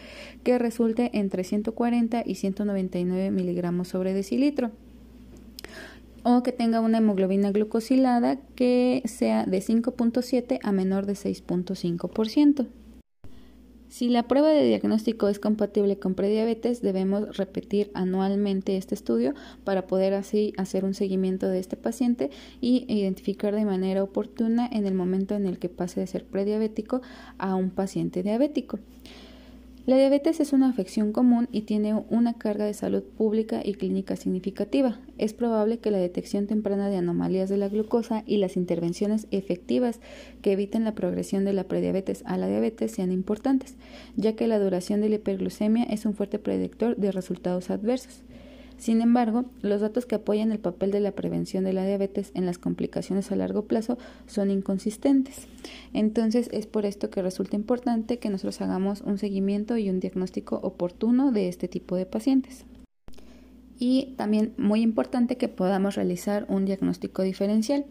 que 0.42 0.58
resulte 0.58 1.10
entre 1.12 1.44
140 1.44 2.24
y 2.26 2.34
199 2.34 3.30
miligramos 3.30 3.86
sobre 3.86 4.12
decilitro 4.12 4.72
o 6.24 6.42
que 6.42 6.50
tenga 6.50 6.80
una 6.80 6.98
hemoglobina 6.98 7.52
glucosilada 7.52 8.36
que 8.56 9.02
sea 9.04 9.46
de 9.46 9.58
5.7 9.58 10.58
a 10.60 10.72
menor 10.72 11.06
de 11.06 11.12
6.5%. 11.12 12.66
Si 13.90 14.08
la 14.08 14.28
prueba 14.28 14.50
de 14.50 14.64
diagnóstico 14.64 15.26
es 15.26 15.40
compatible 15.40 15.98
con 15.98 16.14
prediabetes, 16.14 16.80
debemos 16.80 17.36
repetir 17.36 17.90
anualmente 17.92 18.76
este 18.76 18.94
estudio 18.94 19.34
para 19.64 19.88
poder 19.88 20.14
así 20.14 20.52
hacer 20.56 20.84
un 20.84 20.94
seguimiento 20.94 21.48
de 21.48 21.58
este 21.58 21.76
paciente 21.76 22.30
y 22.60 22.84
identificar 22.86 23.52
de 23.52 23.64
manera 23.64 24.04
oportuna 24.04 24.68
en 24.70 24.86
el 24.86 24.94
momento 24.94 25.34
en 25.34 25.44
el 25.44 25.58
que 25.58 25.68
pase 25.68 25.98
de 25.98 26.06
ser 26.06 26.24
prediabético 26.24 27.02
a 27.36 27.56
un 27.56 27.70
paciente 27.70 28.22
diabético. 28.22 28.78
La 29.86 29.96
diabetes 29.96 30.40
es 30.40 30.52
una 30.52 30.68
afección 30.68 31.10
común 31.10 31.48
y 31.50 31.62
tiene 31.62 31.94
una 32.10 32.34
carga 32.34 32.66
de 32.66 32.74
salud 32.74 33.02
pública 33.02 33.62
y 33.64 33.74
clínica 33.74 34.14
significativa. 34.14 35.00
Es 35.16 35.32
probable 35.32 35.78
que 35.78 35.90
la 35.90 35.96
detección 35.96 36.46
temprana 36.46 36.90
de 36.90 36.98
anomalías 36.98 37.48
de 37.48 37.56
la 37.56 37.68
glucosa 37.68 38.22
y 38.26 38.36
las 38.36 38.58
intervenciones 38.58 39.26
efectivas 39.30 39.98
que 40.42 40.52
eviten 40.52 40.84
la 40.84 40.94
progresión 40.94 41.46
de 41.46 41.54
la 41.54 41.64
prediabetes 41.64 42.22
a 42.26 42.36
la 42.36 42.46
diabetes 42.46 42.92
sean 42.92 43.10
importantes, 43.10 43.76
ya 44.16 44.36
que 44.36 44.46
la 44.46 44.58
duración 44.58 45.00
de 45.00 45.08
la 45.08 45.14
hiperglucemia 45.16 45.84
es 45.84 46.04
un 46.04 46.12
fuerte 46.12 46.38
predictor 46.38 46.96
de 46.96 47.10
resultados 47.10 47.70
adversos. 47.70 48.22
Sin 48.80 49.02
embargo, 49.02 49.44
los 49.60 49.82
datos 49.82 50.06
que 50.06 50.14
apoyan 50.14 50.52
el 50.52 50.58
papel 50.58 50.90
de 50.90 51.00
la 51.00 51.12
prevención 51.12 51.64
de 51.64 51.74
la 51.74 51.84
diabetes 51.84 52.30
en 52.32 52.46
las 52.46 52.56
complicaciones 52.56 53.30
a 53.30 53.36
largo 53.36 53.66
plazo 53.66 53.98
son 54.26 54.50
inconsistentes. 54.50 55.46
Entonces, 55.92 56.48
es 56.50 56.66
por 56.66 56.86
esto 56.86 57.10
que 57.10 57.20
resulta 57.20 57.56
importante 57.56 58.18
que 58.18 58.30
nosotros 58.30 58.62
hagamos 58.62 59.02
un 59.02 59.18
seguimiento 59.18 59.76
y 59.76 59.90
un 59.90 60.00
diagnóstico 60.00 60.58
oportuno 60.62 61.30
de 61.30 61.48
este 61.48 61.68
tipo 61.68 61.94
de 61.94 62.06
pacientes. 62.06 62.64
Y 63.78 64.14
también 64.16 64.54
muy 64.56 64.80
importante 64.80 65.36
que 65.36 65.48
podamos 65.48 65.94
realizar 65.94 66.46
un 66.48 66.64
diagnóstico 66.64 67.20
diferencial. 67.20 67.84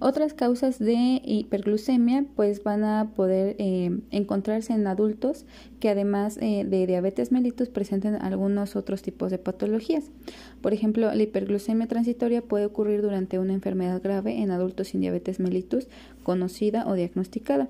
Otras 0.00 0.32
causas 0.32 0.78
de 0.78 1.20
hiperglucemia 1.24 2.24
pues 2.36 2.62
van 2.62 2.84
a 2.84 3.10
poder 3.16 3.56
eh, 3.58 3.98
encontrarse 4.10 4.72
en 4.72 4.86
adultos 4.86 5.44
que 5.80 5.88
además 5.88 6.38
eh, 6.40 6.64
de 6.64 6.86
diabetes 6.86 7.32
mellitus 7.32 7.68
presenten 7.68 8.14
algunos 8.14 8.76
otros 8.76 9.02
tipos 9.02 9.32
de 9.32 9.38
patologías. 9.38 10.10
Por 10.60 10.72
ejemplo, 10.72 11.12
la 11.12 11.22
hiperglucemia 11.22 11.88
transitoria 11.88 12.42
puede 12.42 12.66
ocurrir 12.66 13.02
durante 13.02 13.40
una 13.40 13.54
enfermedad 13.54 14.00
grave 14.00 14.38
en 14.40 14.52
adultos 14.52 14.88
sin 14.88 15.00
diabetes 15.00 15.40
mellitus 15.40 15.88
conocida 16.22 16.86
o 16.86 16.94
diagnosticada. 16.94 17.68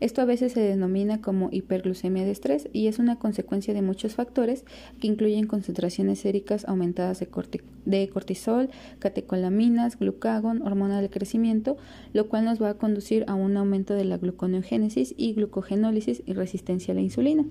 Esto 0.00 0.22
a 0.22 0.26
veces 0.26 0.52
se 0.52 0.60
denomina 0.60 1.20
como 1.20 1.48
hiperglucemia 1.50 2.24
de 2.24 2.30
estrés 2.30 2.68
y 2.72 2.86
es 2.86 3.00
una 3.00 3.18
consecuencia 3.18 3.74
de 3.74 3.82
muchos 3.82 4.14
factores 4.14 4.64
que 5.00 5.08
incluyen 5.08 5.48
concentraciones 5.48 6.20
séricas 6.20 6.68
aumentadas 6.68 7.18
de, 7.18 8.08
cortisol, 8.08 8.70
catecolaminas, 9.00 9.98
glucagón, 9.98 10.62
hormona 10.62 11.00
del 11.00 11.10
crecimiento, 11.10 11.76
lo 12.12 12.28
cual 12.28 12.44
nos 12.44 12.62
va 12.62 12.70
a 12.70 12.74
conducir 12.74 13.24
a 13.26 13.34
un 13.34 13.56
aumento 13.56 13.94
de 13.94 14.04
la 14.04 14.18
gluconeogénesis 14.18 15.14
y 15.16 15.32
glucogenólisis 15.32 16.22
y 16.26 16.32
resistencia 16.32 16.92
a 16.92 16.94
la 16.94 17.00
insulina. 17.00 17.44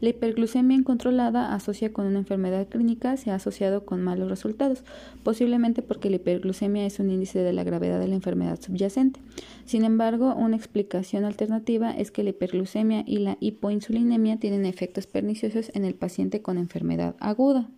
La 0.00 0.10
hiperglucemia 0.10 0.76
incontrolada 0.76 1.54
asocia 1.54 1.92
con 1.92 2.06
una 2.06 2.20
enfermedad 2.20 2.68
clínica 2.68 3.16
se 3.16 3.32
ha 3.32 3.34
asociado 3.34 3.84
con 3.84 4.00
malos 4.00 4.28
resultados, 4.28 4.84
posiblemente 5.24 5.82
porque 5.82 6.08
la 6.08 6.16
hiperglucemia 6.16 6.86
es 6.86 7.00
un 7.00 7.10
índice 7.10 7.40
de 7.40 7.52
la 7.52 7.64
gravedad 7.64 7.98
de 7.98 8.06
la 8.06 8.14
enfermedad 8.14 8.60
subyacente. 8.60 9.20
Sin 9.64 9.84
embargo, 9.84 10.34
una 10.36 10.56
explicación 10.56 11.24
alternativa 11.24 11.90
es 11.90 12.12
que 12.12 12.22
la 12.22 12.30
hiperglucemia 12.30 13.02
y 13.06 13.18
la 13.18 13.38
hipoinsulinemia 13.40 14.38
tienen 14.38 14.66
efectos 14.66 15.08
perniciosos 15.08 15.72
en 15.74 15.84
el 15.84 15.94
paciente 15.94 16.42
con 16.42 16.58
enfermedad 16.58 17.16
aguda. 17.18 17.68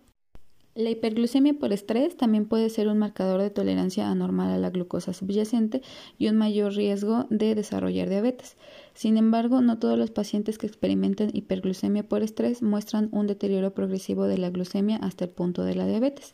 La 0.73 0.89
hiperglucemia 0.89 1.53
por 1.53 1.73
estrés 1.73 2.15
también 2.15 2.45
puede 2.45 2.69
ser 2.69 2.87
un 2.87 2.97
marcador 2.97 3.41
de 3.41 3.49
tolerancia 3.49 4.09
anormal 4.09 4.51
a 4.51 4.57
la 4.57 4.69
glucosa 4.69 5.11
subyacente 5.11 5.81
y 6.17 6.29
un 6.29 6.37
mayor 6.37 6.73
riesgo 6.73 7.25
de 7.29 7.55
desarrollar 7.55 8.07
diabetes. 8.07 8.55
Sin 8.93 9.17
embargo, 9.17 9.61
no 9.61 9.79
todos 9.79 9.97
los 9.97 10.11
pacientes 10.11 10.57
que 10.57 10.67
experimentan 10.67 11.31
hiperglucemia 11.33 12.03
por 12.03 12.23
estrés 12.23 12.61
muestran 12.61 13.09
un 13.11 13.27
deterioro 13.27 13.73
progresivo 13.73 14.25
de 14.25 14.37
la 14.37 14.49
glucemia 14.49 14.97
hasta 14.97 15.25
el 15.25 15.31
punto 15.31 15.63
de 15.63 15.75
la 15.75 15.87
diabetes. 15.87 16.33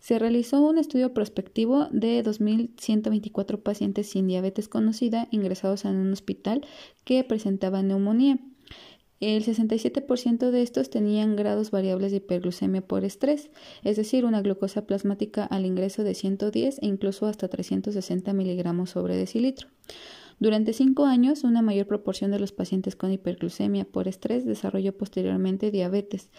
Se 0.00 0.18
realizó 0.18 0.60
un 0.60 0.78
estudio 0.78 1.12
prospectivo 1.12 1.88
de 1.90 2.22
2.124 2.22 3.62
pacientes 3.62 4.08
sin 4.08 4.26
diabetes 4.26 4.68
conocida 4.68 5.28
ingresados 5.30 5.84
en 5.84 5.96
un 5.96 6.12
hospital 6.12 6.66
que 7.04 7.24
presentaban 7.24 7.88
neumonía. 7.88 8.38
El 9.18 9.44
67% 9.44 10.50
de 10.50 10.62
estos 10.62 10.90
tenían 10.90 11.36
grados 11.36 11.70
variables 11.70 12.10
de 12.10 12.18
hiperglucemia 12.18 12.82
por 12.82 13.02
estrés, 13.02 13.50
es 13.82 13.96
decir, 13.96 14.26
una 14.26 14.42
glucosa 14.42 14.86
plasmática 14.86 15.44
al 15.44 15.64
ingreso 15.64 16.04
de 16.04 16.14
110 16.14 16.80
e 16.82 16.86
incluso 16.86 17.26
hasta 17.26 17.48
360 17.48 18.32
miligramos 18.34 18.90
sobre 18.90 19.16
decilitro. 19.16 19.68
Durante 20.38 20.72
cinco 20.72 21.06
años, 21.06 21.44
una 21.44 21.62
mayor 21.62 21.86
proporción 21.86 22.30
de 22.30 22.38
los 22.38 22.52
pacientes 22.52 22.94
con 22.94 23.12
hiperglucemia 23.12 23.84
por 23.84 24.06
estrés 24.06 24.44
desarrolló 24.44 24.96
posteriormente 24.96 25.70
diabetes, 25.70 26.30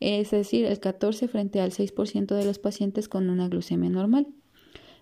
es 0.00 0.30
decir, 0.30 0.64
el 0.64 0.80
14 0.80 1.28
frente 1.28 1.60
al 1.60 1.72
6% 1.72 2.34
de 2.34 2.44
los 2.44 2.58
pacientes 2.58 3.08
con 3.08 3.30
una 3.30 3.48
glucemia 3.48 3.90
normal. 3.90 4.28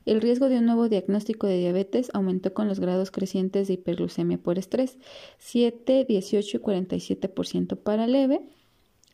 El 0.07 0.23
riesgo 0.23 0.49
de 0.49 0.59
un 0.59 0.67
nuevo 0.67 0.89
diagnóstico 0.89 1.47
de 1.47 1.59
diabetes 1.59 2.11
aumentó 2.15 2.55
con 2.55 2.67
los 2.69 2.81
grados 2.81 3.11
crecientes 3.11 3.69
de 3.69 3.75
hiperglucemia 3.75 4.39
por 4.39 4.59
estrés, 4.59 4.99
7, 5.39 6.07
18 6.09 6.57
y 6.57 6.61
47% 6.61 7.77
para 7.77 8.07
leve, 8.07 8.41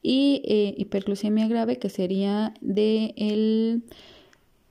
y 0.03 0.43
eh, 0.45 0.75
hiperglucemia 0.77 1.49
grave 1.49 1.79
que 1.79 1.89
sería 1.89 2.55
de 2.61 3.13
el 3.17 3.83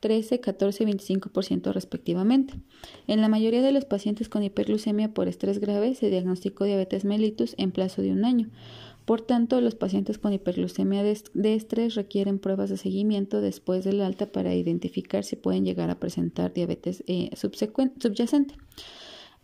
13, 0.05 0.39
14 0.39 0.83
y 0.83 0.85
25% 0.85 1.73
respectivamente. 1.73 2.53
En 3.07 3.21
la 3.21 3.27
mayoría 3.27 3.63
de 3.63 3.71
los 3.71 3.85
pacientes 3.85 4.29
con 4.29 4.43
hiperglucemia 4.43 5.15
por 5.15 5.27
estrés 5.27 5.57
grave 5.57 5.95
se 5.95 6.11
diagnosticó 6.11 6.65
diabetes 6.65 7.05
mellitus 7.05 7.55
en 7.57 7.71
plazo 7.71 8.03
de 8.03 8.11
un 8.11 8.23
año. 8.23 8.51
Por 9.05 9.21
tanto, 9.21 9.59
los 9.61 9.73
pacientes 9.73 10.19
con 10.19 10.31
hiperglucemia 10.31 11.01
de 11.01 11.55
estrés 11.55 11.95
requieren 11.95 12.37
pruebas 12.37 12.69
de 12.69 12.77
seguimiento 12.77 13.41
después 13.41 13.83
del 13.83 13.99
alta 13.99 14.27
para 14.27 14.53
identificar 14.53 15.23
si 15.23 15.37
pueden 15.37 15.65
llegar 15.65 15.89
a 15.89 15.99
presentar 15.99 16.53
diabetes 16.53 17.03
eh, 17.07 17.31
subyacente. 17.35 18.53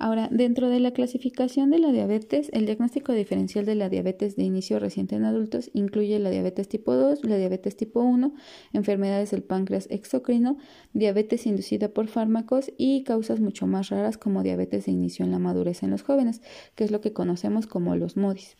Ahora, 0.03 0.29
dentro 0.31 0.67
de 0.67 0.79
la 0.79 0.93
clasificación 0.93 1.70
de 1.70 1.77
la 1.77 1.91
diabetes, 1.91 2.50
el 2.53 2.65
diagnóstico 2.65 3.12
diferencial 3.12 3.67
de 3.67 3.75
la 3.75 3.88
diabetes 3.88 4.36
de 4.36 4.41
inicio 4.41 4.79
reciente 4.79 5.15
en 5.15 5.25
adultos 5.25 5.70
incluye 5.74 6.17
la 6.17 6.31
diabetes 6.31 6.67
tipo 6.67 6.96
2, 6.96 7.24
la 7.24 7.38
diabetes 7.38 7.77
tipo 7.77 8.01
1, 8.01 8.34
enfermedades 8.74 9.29
del 9.29 9.43
páncreas 9.43 9.86
exocrino, 9.91 10.58
diabetes 10.93 11.46
inducida 11.46 11.89
por 11.89 12.08
fármacos 12.08 12.72
y 12.79 13.03
causas 13.03 13.41
mucho 13.41 13.67
más 13.67 13.89
raras 13.89 14.17
como 14.17 14.41
diabetes 14.41 14.88
de 14.88 14.91
inicio 14.91 15.24
en 15.24 15.29
la 15.29 15.38
madurez 15.38 15.84
en 15.84 15.91
los 15.91 16.01
jóvenes, 16.01 16.41
que 16.74 16.84
es 16.84 16.89
lo 16.89 17.00
que 17.00 17.13
conocemos 17.13 17.67
como 17.67 17.96
los 17.96 18.17
MODIS. 18.17 18.58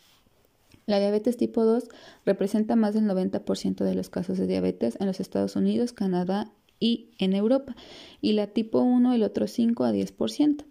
La 0.86 1.00
diabetes 1.00 1.38
tipo 1.38 1.66
2 1.66 1.86
representa 2.24 2.76
más 2.76 2.94
del 2.94 3.06
90% 3.06 3.84
de 3.84 3.96
los 3.96 4.12
casos 4.12 4.38
de 4.38 4.46
diabetes 4.46 4.96
en 5.00 5.08
los 5.08 5.20
Estados 5.20 5.56
Unidos, 5.56 5.92
Canadá 5.92 6.52
y 6.80 7.10
en 7.18 7.34
Europa, 7.34 7.76
y 8.22 8.34
la 8.34 8.46
tipo 8.46 8.82
1 8.82 9.16
el 9.16 9.24
otro 9.24 9.48
5 9.48 9.86
a 9.86 9.92
10%. 9.92 10.66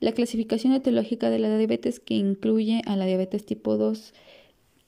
La 0.00 0.12
clasificación 0.12 0.72
etiológica 0.72 1.30
de 1.30 1.38
la 1.38 1.56
diabetes 1.56 2.00
que 2.00 2.14
incluye 2.14 2.82
a 2.86 2.96
la 2.96 3.06
diabetes 3.06 3.46
tipo 3.46 3.76
2 3.76 4.14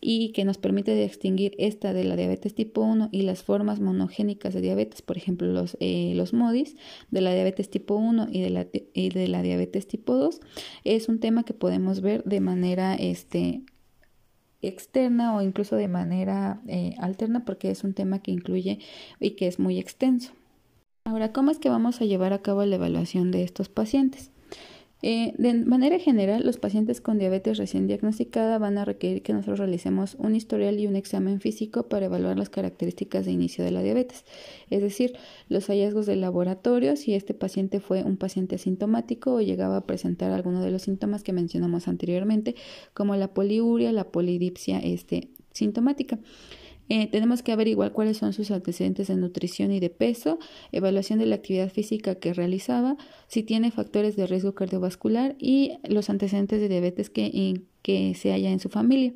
y 0.06 0.32
que 0.32 0.44
nos 0.44 0.58
permite 0.58 0.94
distinguir 0.94 1.54
esta 1.58 1.94
de 1.94 2.04
la 2.04 2.14
diabetes 2.14 2.54
tipo 2.54 2.82
1 2.82 3.08
y 3.10 3.22
las 3.22 3.42
formas 3.42 3.80
monogénicas 3.80 4.52
de 4.52 4.60
diabetes, 4.60 5.00
por 5.00 5.16
ejemplo 5.16 5.48
los, 5.48 5.78
eh, 5.80 6.12
los 6.14 6.34
MODIS 6.34 6.76
de 7.10 7.20
la 7.22 7.32
diabetes 7.32 7.70
tipo 7.70 7.94
1 7.94 8.28
y 8.30 8.42
de 8.42 8.50
la, 8.50 8.66
y 8.92 9.08
de 9.08 9.28
la 9.28 9.40
diabetes 9.40 9.86
tipo 9.86 10.14
2, 10.14 10.40
es 10.84 11.08
un 11.08 11.20
tema 11.20 11.44
que 11.44 11.54
podemos 11.54 12.02
ver 12.02 12.22
de 12.24 12.40
manera 12.40 12.94
este, 12.96 13.62
externa 14.60 15.34
o 15.34 15.40
incluso 15.40 15.76
de 15.76 15.88
manera 15.88 16.60
eh, 16.68 16.96
alterna 16.98 17.46
porque 17.46 17.70
es 17.70 17.82
un 17.82 17.94
tema 17.94 18.18
que 18.18 18.30
incluye 18.30 18.80
y 19.20 19.30
que 19.30 19.46
es 19.46 19.58
muy 19.58 19.78
extenso. 19.78 20.32
Ahora, 21.04 21.32
¿cómo 21.32 21.50
es 21.50 21.58
que 21.58 21.70
vamos 21.70 22.00
a 22.02 22.04
llevar 22.04 22.32
a 22.34 22.42
cabo 22.42 22.64
la 22.64 22.76
evaluación 22.76 23.30
de 23.30 23.42
estos 23.42 23.70
pacientes? 23.70 24.30
Eh, 25.02 25.34
de 25.36 25.52
manera 25.52 25.98
general, 25.98 26.46
los 26.46 26.56
pacientes 26.56 27.02
con 27.02 27.18
diabetes 27.18 27.58
recién 27.58 27.86
diagnosticada 27.86 28.58
van 28.58 28.78
a 28.78 28.86
requerir 28.86 29.22
que 29.22 29.34
nosotros 29.34 29.58
realicemos 29.58 30.14
un 30.18 30.34
historial 30.34 30.78
y 30.78 30.86
un 30.86 30.96
examen 30.96 31.40
físico 31.40 31.88
para 31.88 32.06
evaluar 32.06 32.38
las 32.38 32.48
características 32.48 33.26
de 33.26 33.32
inicio 33.32 33.64
de 33.64 33.70
la 33.70 33.82
diabetes, 33.82 34.24
es 34.70 34.80
decir, 34.80 35.14
los 35.48 35.66
hallazgos 35.66 36.06
del 36.06 36.22
laboratorio, 36.22 36.96
si 36.96 37.12
este 37.14 37.34
paciente 37.34 37.80
fue 37.80 38.02
un 38.02 38.16
paciente 38.16 38.54
asintomático 38.54 39.34
o 39.34 39.40
llegaba 39.42 39.76
a 39.76 39.86
presentar 39.86 40.32
alguno 40.32 40.62
de 40.62 40.70
los 40.70 40.82
síntomas 40.82 41.22
que 41.22 41.34
mencionamos 41.34 41.86
anteriormente, 41.86 42.54
como 42.94 43.14
la 43.16 43.28
poliuria, 43.34 43.92
la 43.92 44.04
polidipsia 44.04 44.78
este, 44.78 45.28
sintomática. 45.52 46.18
Eh, 46.88 47.08
tenemos 47.10 47.42
que 47.42 47.52
averiguar 47.52 47.92
cuáles 47.92 48.18
son 48.18 48.32
sus 48.32 48.50
antecedentes 48.50 49.08
de 49.08 49.16
nutrición 49.16 49.72
y 49.72 49.80
de 49.80 49.90
peso, 49.90 50.38
evaluación 50.72 51.18
de 51.18 51.26
la 51.26 51.36
actividad 51.36 51.70
física 51.70 52.16
que 52.16 52.34
realizaba, 52.34 52.96
si 53.26 53.42
tiene 53.42 53.70
factores 53.70 54.16
de 54.16 54.26
riesgo 54.26 54.54
cardiovascular 54.54 55.36
y 55.38 55.78
los 55.84 56.10
antecedentes 56.10 56.60
de 56.60 56.68
diabetes 56.68 57.10
que 57.10 57.30
que 57.84 58.14
se 58.14 58.32
haya 58.32 58.50
en 58.50 58.60
su 58.60 58.70
familia. 58.70 59.12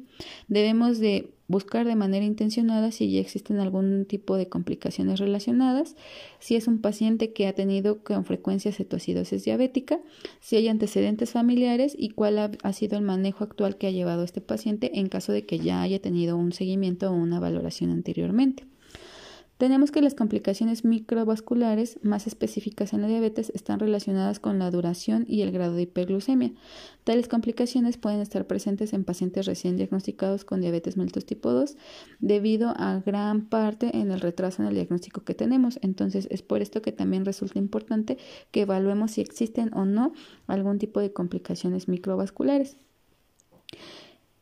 Debemos 0.46 0.98
de 0.98 1.30
buscar 1.48 1.86
de 1.86 1.96
manera 1.96 2.26
intencionada 2.26 2.92
si 2.92 3.10
ya 3.10 3.20
existen 3.20 3.60
algún 3.60 4.04
tipo 4.04 4.36
de 4.36 4.50
complicaciones 4.50 5.18
relacionadas, 5.20 5.96
si 6.38 6.54
es 6.54 6.68
un 6.68 6.82
paciente 6.82 7.32
que 7.32 7.46
ha 7.46 7.54
tenido 7.54 8.04
con 8.04 8.26
frecuencia 8.26 8.70
cetoacidosis 8.70 9.44
diabética, 9.44 10.00
si 10.40 10.56
hay 10.56 10.68
antecedentes 10.68 11.30
familiares 11.30 11.96
y 11.98 12.10
cuál 12.10 12.58
ha, 12.62 12.72
sido 12.74 12.98
el 12.98 13.04
manejo 13.04 13.42
actual 13.42 13.78
que 13.78 13.86
ha 13.86 13.90
llevado 13.90 14.22
este 14.22 14.42
paciente 14.42 14.98
en 14.98 15.08
caso 15.08 15.32
de 15.32 15.46
que 15.46 15.58
ya 15.58 15.80
haya 15.80 16.02
tenido 16.02 16.36
un 16.36 16.52
seguimiento 16.52 17.10
o 17.10 17.14
una 17.14 17.40
valoración 17.40 17.90
anteriormente. 17.90 18.66
Tenemos 19.58 19.90
que 19.90 20.00
las 20.00 20.14
complicaciones 20.14 20.84
microvasculares 20.84 21.98
más 22.04 22.28
específicas 22.28 22.92
en 22.92 23.02
la 23.02 23.08
diabetes 23.08 23.50
están 23.56 23.80
relacionadas 23.80 24.38
con 24.38 24.60
la 24.60 24.70
duración 24.70 25.24
y 25.28 25.42
el 25.42 25.50
grado 25.50 25.74
de 25.74 25.82
hiperglucemia. 25.82 26.52
Tales 27.02 27.26
complicaciones 27.26 27.96
pueden 27.96 28.20
estar 28.20 28.46
presentes 28.46 28.92
en 28.92 29.02
pacientes 29.02 29.46
recién 29.46 29.76
diagnosticados 29.76 30.44
con 30.44 30.60
diabetes 30.60 30.96
mellitus 30.96 31.26
tipo 31.26 31.50
2 31.50 31.76
debido 32.20 32.68
a 32.76 33.02
gran 33.04 33.46
parte 33.46 33.96
en 33.96 34.12
el 34.12 34.20
retraso 34.20 34.62
en 34.62 34.68
el 34.68 34.74
diagnóstico 34.74 35.24
que 35.24 35.34
tenemos. 35.34 35.80
Entonces 35.82 36.28
es 36.30 36.42
por 36.42 36.62
esto 36.62 36.80
que 36.80 36.92
también 36.92 37.24
resulta 37.24 37.58
importante 37.58 38.16
que 38.52 38.60
evaluemos 38.60 39.10
si 39.10 39.22
existen 39.22 39.74
o 39.74 39.84
no 39.84 40.12
algún 40.46 40.78
tipo 40.78 41.00
de 41.00 41.12
complicaciones 41.12 41.88
microvasculares. 41.88 42.76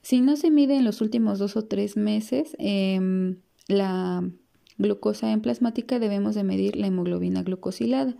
Si 0.02 0.20
no 0.20 0.36
se 0.36 0.50
mide 0.50 0.76
en 0.76 0.84
los 0.84 1.00
últimos 1.00 1.38
dos 1.38 1.56
o 1.56 1.64
tres 1.64 1.96
meses, 1.96 2.54
eh, 2.58 3.34
la 3.66 4.22
glucosa 4.78 5.32
en 5.32 5.40
plasmática 5.40 5.98
debemos 5.98 6.34
de 6.34 6.44
medir 6.44 6.76
la 6.76 6.86
hemoglobina 6.86 7.42
glucosilada. 7.42 8.14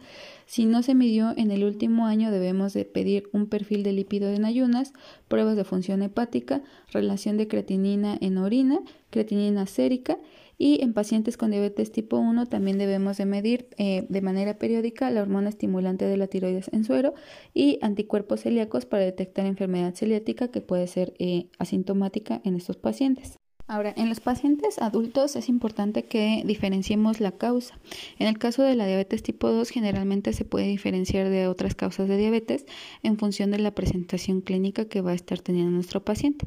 Si 0.46 0.64
no 0.64 0.82
se 0.82 0.94
midió 0.94 1.32
en 1.36 1.50
el 1.50 1.64
último 1.64 2.06
año 2.06 2.30
debemos 2.30 2.72
de 2.72 2.84
pedir 2.84 3.28
un 3.32 3.46
perfil 3.46 3.82
de 3.82 3.92
lípido 3.92 4.28
en 4.30 4.44
ayunas, 4.44 4.92
pruebas 5.28 5.56
de 5.56 5.64
función 5.64 6.02
hepática, 6.02 6.62
relación 6.92 7.36
de 7.36 7.48
creatinina 7.48 8.16
en 8.20 8.38
orina, 8.38 8.80
creatinina 9.10 9.66
sérica 9.66 10.18
y 10.58 10.82
en 10.82 10.94
pacientes 10.94 11.36
con 11.36 11.50
diabetes 11.50 11.92
tipo 11.92 12.16
1 12.16 12.46
también 12.46 12.78
debemos 12.78 13.18
de 13.18 13.26
medir 13.26 13.68
eh, 13.76 14.06
de 14.08 14.22
manera 14.22 14.58
periódica 14.58 15.10
la 15.10 15.22
hormona 15.22 15.50
estimulante 15.50 16.06
de 16.06 16.16
la 16.16 16.28
tiroides 16.28 16.70
en 16.72 16.84
suero 16.84 17.14
y 17.52 17.78
anticuerpos 17.82 18.40
celíacos 18.40 18.86
para 18.86 19.04
detectar 19.04 19.46
enfermedad 19.46 19.94
celiática 19.94 20.48
que 20.48 20.62
puede 20.62 20.86
ser 20.86 21.14
eh, 21.18 21.48
asintomática 21.58 22.40
en 22.44 22.56
estos 22.56 22.76
pacientes. 22.76 23.38
Ahora, 23.68 23.92
en 23.96 24.08
los 24.08 24.20
pacientes 24.20 24.78
adultos 24.78 25.35
es 25.35 25.49
importante 25.49 26.04
que 26.04 26.42
diferenciemos 26.44 27.18
la 27.18 27.32
causa. 27.32 27.76
En 28.20 28.28
el 28.28 28.38
caso 28.38 28.62
de 28.62 28.76
la 28.76 28.87
diabetes 28.87 29.25
tipo 29.25 29.50
2, 29.50 29.70
generalmente 29.70 30.32
se 30.32 30.44
puede 30.44 30.68
diferenciar 30.68 31.30
de 31.30 31.49
otras 31.49 31.75
causas 31.75 32.08
de 32.08 32.16
diabetes 32.16 32.64
en 33.02 33.18
función 33.18 33.50
de 33.50 33.58
la 33.58 33.73
presentación 33.73 34.40
clínica 34.40 34.85
que 34.85 35.00
va 35.00 35.11
a 35.11 35.14
estar 35.14 35.40
teniendo 35.40 35.73
nuestro 35.73 36.04
paciente. 36.04 36.46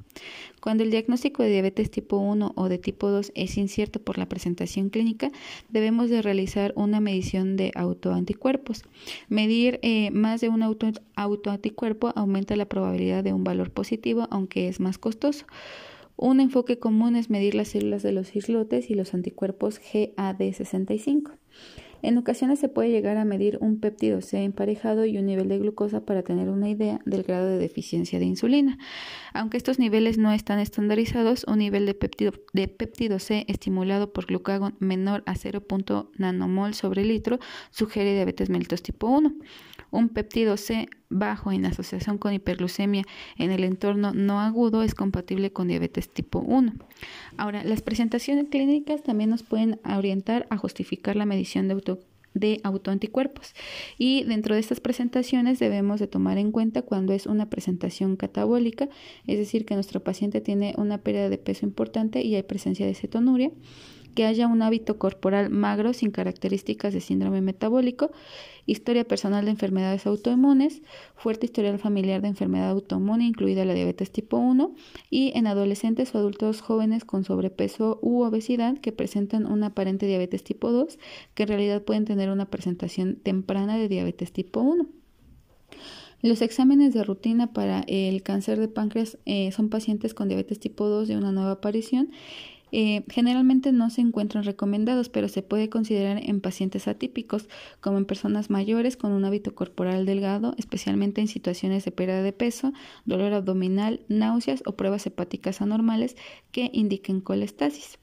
Cuando 0.61 0.83
el 0.83 0.91
diagnóstico 0.91 1.43
de 1.43 1.49
diabetes 1.49 1.91
tipo 1.91 2.15
1 2.15 2.53
o 2.55 2.69
de 2.69 2.77
tipo 2.77 3.09
2 3.09 3.33
es 3.35 3.57
incierto 3.57 4.01
por 4.01 4.17
la 4.17 4.29
presentación 4.29 4.89
clínica, 4.89 5.29
debemos 5.67 6.09
de 6.09 6.21
realizar 6.21 6.71
una 6.77 7.01
medición 7.01 7.57
de 7.57 7.73
autoanticuerpos. 7.75 8.83
Medir 9.27 9.79
eh, 9.81 10.09
más 10.11 10.39
de 10.39 10.47
un 10.47 10.63
auto, 10.63 10.87
autoanticuerpo 11.15 12.13
aumenta 12.15 12.55
la 12.55 12.65
probabilidad 12.65 13.25
de 13.25 13.33
un 13.33 13.43
valor 13.43 13.71
positivo, 13.71 14.25
aunque 14.31 14.69
es 14.69 14.79
más 14.79 14.97
costoso. 14.97 15.45
Un 16.21 16.41
enfoque 16.41 16.79
común 16.79 17.15
es 17.15 17.29
medir 17.29 17.55
las 17.55 17.69
células 17.69 18.03
de 18.03 18.11
los 18.11 18.35
islotes 18.35 18.89
y 18.89 18.93
los 18.93 19.13
anticuerpos 19.13 19.79
GAD65. 19.79 21.31
En 22.01 22.17
ocasiones 22.17 22.59
se 22.59 22.67
puede 22.67 22.89
llegar 22.89 23.15
a 23.15 23.23
medir 23.23 23.57
un 23.61 23.79
péptido 23.79 24.19
C 24.19 24.43
emparejado 24.43 25.05
y 25.05 25.17
un 25.17 25.25
nivel 25.25 25.47
de 25.47 25.59
glucosa 25.59 26.01
para 26.01 26.21
tener 26.21 26.49
una 26.49 26.67
idea 26.67 26.99
del 27.05 27.23
grado 27.23 27.47
de 27.47 27.57
deficiencia 27.57 28.19
de 28.19 28.25
insulina. 28.25 28.77
Aunque 29.33 29.55
estos 29.55 29.79
niveles 29.79 30.17
no 30.17 30.33
están 30.33 30.59
estandarizados, 30.59 31.45
un 31.45 31.59
nivel 31.59 31.85
de 31.85 31.93
péptido, 31.93 32.33
de 32.51 32.67
péptido 32.67 33.17
C 33.19 33.45
estimulado 33.47 34.11
por 34.11 34.25
glucagón 34.25 34.75
menor 34.79 35.23
a 35.25 35.35
0. 35.35 35.63
nanomol 36.17 36.73
sobre 36.73 37.05
litro 37.05 37.39
sugiere 37.71 38.13
diabetes 38.13 38.49
mellitus 38.49 38.83
tipo 38.83 39.07
1. 39.07 39.33
Un 39.91 40.09
péptido 40.09 40.57
C 40.57 40.89
bajo 41.09 41.51
en 41.51 41.65
asociación 41.65 42.17
con 42.17 42.33
hiperglucemia 42.33 43.03
en 43.37 43.51
el 43.51 43.63
entorno 43.63 44.13
no 44.13 44.39
agudo 44.39 44.83
es 44.83 44.95
compatible 44.95 45.51
con 45.51 45.67
diabetes 45.67 46.09
tipo 46.09 46.39
1. 46.39 46.73
Ahora, 47.37 47.63
las 47.63 47.81
presentaciones 47.81 48.47
clínicas 48.49 49.03
también 49.03 49.29
nos 49.29 49.43
pueden 49.43 49.79
orientar 49.83 50.47
a 50.49 50.57
justificar 50.57 51.15
la 51.15 51.25
medición 51.25 51.67
de 51.67 51.73
auto 51.73 51.99
de 52.33 52.61
autoanticuerpos. 52.63 53.53
Y 53.97 54.23
dentro 54.23 54.53
de 54.53 54.61
estas 54.61 54.79
presentaciones 54.79 55.57
debemos 55.57 55.99
de 55.99 56.07
tomar 56.07 56.37
en 56.37 56.51
cuenta 56.51 56.83
cuando 56.83 57.13
es 57.13 57.25
una 57.25 57.49
presentación 57.49 58.15
catabólica, 58.15 58.87
es 59.25 59.37
decir, 59.37 59.65
que 59.65 59.73
nuestro 59.73 60.03
paciente 60.03 60.39
tiene 60.39 60.73
una 60.77 60.99
pérdida 60.99 61.29
de 61.29 61.37
peso 61.37 61.65
importante 61.65 62.21
y 62.21 62.35
hay 62.35 62.43
presencia 62.43 62.85
de 62.85 62.93
cetonuria, 62.93 63.51
que 64.15 64.25
haya 64.25 64.47
un 64.47 64.61
hábito 64.61 64.97
corporal 64.97 65.49
magro 65.49 65.93
sin 65.93 66.11
características 66.11 66.93
de 66.93 67.01
síndrome 67.01 67.41
metabólico, 67.41 68.11
historia 68.65 69.07
personal 69.07 69.45
de 69.45 69.51
enfermedades 69.51 70.05
autoinmunes, 70.05 70.81
fuerte 71.15 71.45
historial 71.45 71.79
familiar 71.79 72.21
de 72.21 72.27
enfermedad 72.27 72.69
autoinmune, 72.69 73.25
incluida 73.25 73.65
la 73.65 73.73
diabetes 73.73 74.11
tipo 74.11 74.37
1, 74.37 74.75
y 75.09 75.31
en 75.35 75.47
adolescentes 75.47 76.13
o 76.13 76.17
adultos 76.17 76.61
jóvenes 76.61 77.05
con 77.05 77.23
sobrepeso 77.23 77.99
u 78.01 78.23
obesidad 78.23 78.77
que 78.77 78.91
presentan 78.91 79.45
una 79.45 79.67
aparente 79.67 80.05
diabetes 80.05 80.43
tipo 80.43 80.71
2, 80.71 80.99
que 81.33 81.43
en 81.43 81.49
realidad 81.49 81.83
pueden 81.83 82.05
tener 82.05 82.29
una 82.29 82.49
presentación 82.49 83.15
temprana 83.15 83.77
de 83.77 83.87
diabetes 83.87 84.31
tipo 84.31 84.61
1. 84.61 84.87
Los 86.21 86.41
exámenes 86.41 86.93
de 86.93 87.03
rutina 87.03 87.53
para 87.53 87.81
el 87.87 88.23
cáncer 88.23 88.59
de 88.59 88.67
páncreas 88.67 89.17
eh, 89.25 89.53
son 89.53 89.69
pacientes 89.69 90.13
con 90.13 90.27
diabetes 90.27 90.59
tipo 90.59 90.87
2 90.87 91.07
de 91.07 91.15
una 91.15 91.31
nueva 91.31 91.51
aparición 91.51 92.11
eh, 92.71 93.03
generalmente 93.09 93.71
no 93.71 93.89
se 93.89 94.01
encuentran 94.01 94.43
recomendados, 94.43 95.09
pero 95.09 95.27
se 95.27 95.41
puede 95.41 95.69
considerar 95.69 96.21
en 96.23 96.41
pacientes 96.41 96.87
atípicos, 96.87 97.47
como 97.81 97.97
en 97.97 98.05
personas 98.05 98.49
mayores 98.49 98.97
con 98.97 99.11
un 99.11 99.25
hábito 99.25 99.55
corporal 99.55 100.05
delgado, 100.05 100.53
especialmente 100.57 101.21
en 101.21 101.27
situaciones 101.27 101.85
de 101.85 101.91
pérdida 101.91 102.21
de 102.21 102.33
peso, 102.33 102.73
dolor 103.05 103.33
abdominal, 103.33 104.01
náuseas 104.07 104.63
o 104.65 104.75
pruebas 104.75 105.05
hepáticas 105.05 105.61
anormales 105.61 106.15
que 106.51 106.69
indiquen 106.73 107.21
colestasis. 107.21 107.99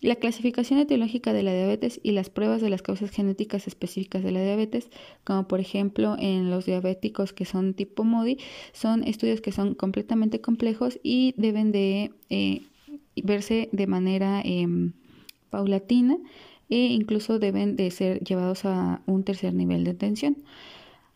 La 0.00 0.14
clasificación 0.14 0.78
etiológica 0.78 1.32
de 1.32 1.42
la 1.42 1.52
diabetes 1.52 1.98
y 2.04 2.12
las 2.12 2.30
pruebas 2.30 2.60
de 2.60 2.70
las 2.70 2.82
causas 2.82 3.10
genéticas 3.10 3.66
específicas 3.66 4.22
de 4.22 4.30
la 4.30 4.40
diabetes, 4.40 4.90
como 5.24 5.48
por 5.48 5.58
ejemplo 5.58 6.14
en 6.20 6.50
los 6.50 6.66
diabéticos 6.66 7.32
que 7.32 7.44
son 7.44 7.74
tipo 7.74 8.04
MODI, 8.04 8.38
son 8.72 9.02
estudios 9.02 9.40
que 9.40 9.50
son 9.50 9.74
completamente 9.74 10.40
complejos 10.40 11.00
y 11.02 11.34
deben 11.36 11.72
de 11.72 12.12
eh, 12.30 12.62
verse 13.24 13.68
de 13.72 13.86
manera 13.86 14.40
em, 14.44 14.92
paulatina 15.50 16.18
e 16.68 16.92
incluso 16.92 17.38
deben 17.38 17.76
de 17.76 17.90
ser 17.90 18.20
llevados 18.20 18.64
a 18.64 19.00
un 19.06 19.24
tercer 19.24 19.54
nivel 19.54 19.84
de 19.84 19.92
atención. 19.92 20.36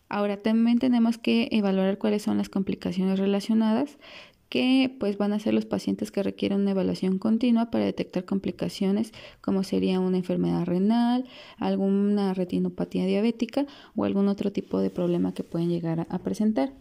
Ahora 0.08 0.36
también 0.36 0.78
tenemos 0.78 1.16
que 1.16 1.48
evaluar 1.52 1.96
cuáles 1.98 2.22
son 2.22 2.36
las 2.36 2.48
complicaciones 2.48 3.18
relacionadas 3.18 3.98
que 4.52 4.94
pues 5.00 5.16
van 5.16 5.32
a 5.32 5.38
ser 5.38 5.54
los 5.54 5.64
pacientes 5.64 6.10
que 6.10 6.22
requieren 6.22 6.60
una 6.60 6.72
evaluación 6.72 7.16
continua 7.16 7.70
para 7.70 7.86
detectar 7.86 8.26
complicaciones 8.26 9.14
como 9.40 9.62
sería 9.62 9.98
una 9.98 10.18
enfermedad 10.18 10.66
renal, 10.66 11.24
alguna 11.56 12.34
retinopatía 12.34 13.06
diabética 13.06 13.64
o 13.96 14.04
algún 14.04 14.28
otro 14.28 14.52
tipo 14.52 14.80
de 14.80 14.90
problema 14.90 15.32
que 15.32 15.42
pueden 15.42 15.70
llegar 15.70 16.06
a 16.06 16.18
presentar. 16.18 16.74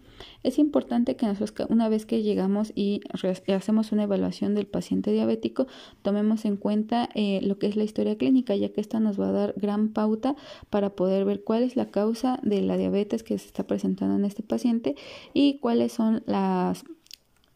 Es 0.43 0.59
importante 0.59 1.15
que 1.15 1.25
nosotros, 1.25 1.69
una 1.69 1.87
vez 1.87 2.05
que 2.05 2.21
llegamos 2.21 2.73
y 2.75 2.99
hacemos 3.47 3.93
una 3.93 4.03
evaluación 4.03 4.53
del 4.53 4.67
paciente 4.67 5.13
diabético, 5.13 5.65
tomemos 6.01 6.43
en 6.43 6.57
cuenta 6.57 7.07
eh, 7.15 7.39
lo 7.41 7.57
que 7.57 7.67
es 7.67 7.77
la 7.77 7.85
historia 7.85 8.17
clínica, 8.17 8.53
ya 8.53 8.73
que 8.73 8.81
esta 8.81 8.99
nos 8.99 9.17
va 9.17 9.29
a 9.29 9.31
dar 9.31 9.53
gran 9.55 9.93
pauta 9.93 10.35
para 10.69 10.89
poder 10.89 11.23
ver 11.23 11.45
cuál 11.45 11.63
es 11.63 11.77
la 11.77 11.89
causa 11.89 12.37
de 12.43 12.61
la 12.61 12.75
diabetes 12.75 13.23
que 13.23 13.37
se 13.37 13.47
está 13.47 13.65
presentando 13.65 14.17
en 14.17 14.25
este 14.25 14.43
paciente 14.43 14.95
y 15.33 15.57
cuáles 15.59 15.93
son 15.93 16.21
las, 16.25 16.83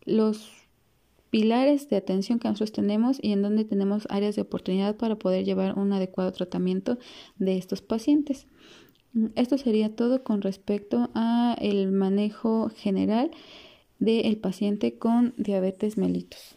los 0.06 0.52
pilares 1.30 1.90
de 1.90 1.98
atención 1.98 2.40
que 2.40 2.48
nosotros 2.48 2.72
tenemos 2.72 3.18
y 3.22 3.34
en 3.34 3.42
donde 3.42 3.66
tenemos 3.66 4.08
áreas 4.10 4.36
de 4.36 4.44
oportunidad 4.44 4.96
para 4.96 5.18
poder 5.18 5.44
llevar 5.44 5.78
un 5.78 5.92
adecuado 5.92 6.32
tratamiento 6.32 6.98
de 7.38 7.58
estos 7.58 7.82
pacientes. 7.82 8.48
Esto 9.36 9.58
sería 9.58 9.96
todo 9.96 10.24
con 10.24 10.42
respecto 10.42 11.10
a 11.14 11.56
el 11.60 11.92
manejo 11.92 12.70
general 12.70 13.32
del 14.00 14.38
paciente 14.38 14.98
con 14.98 15.34
diabetes 15.38 15.98
mellitus. 15.98 16.55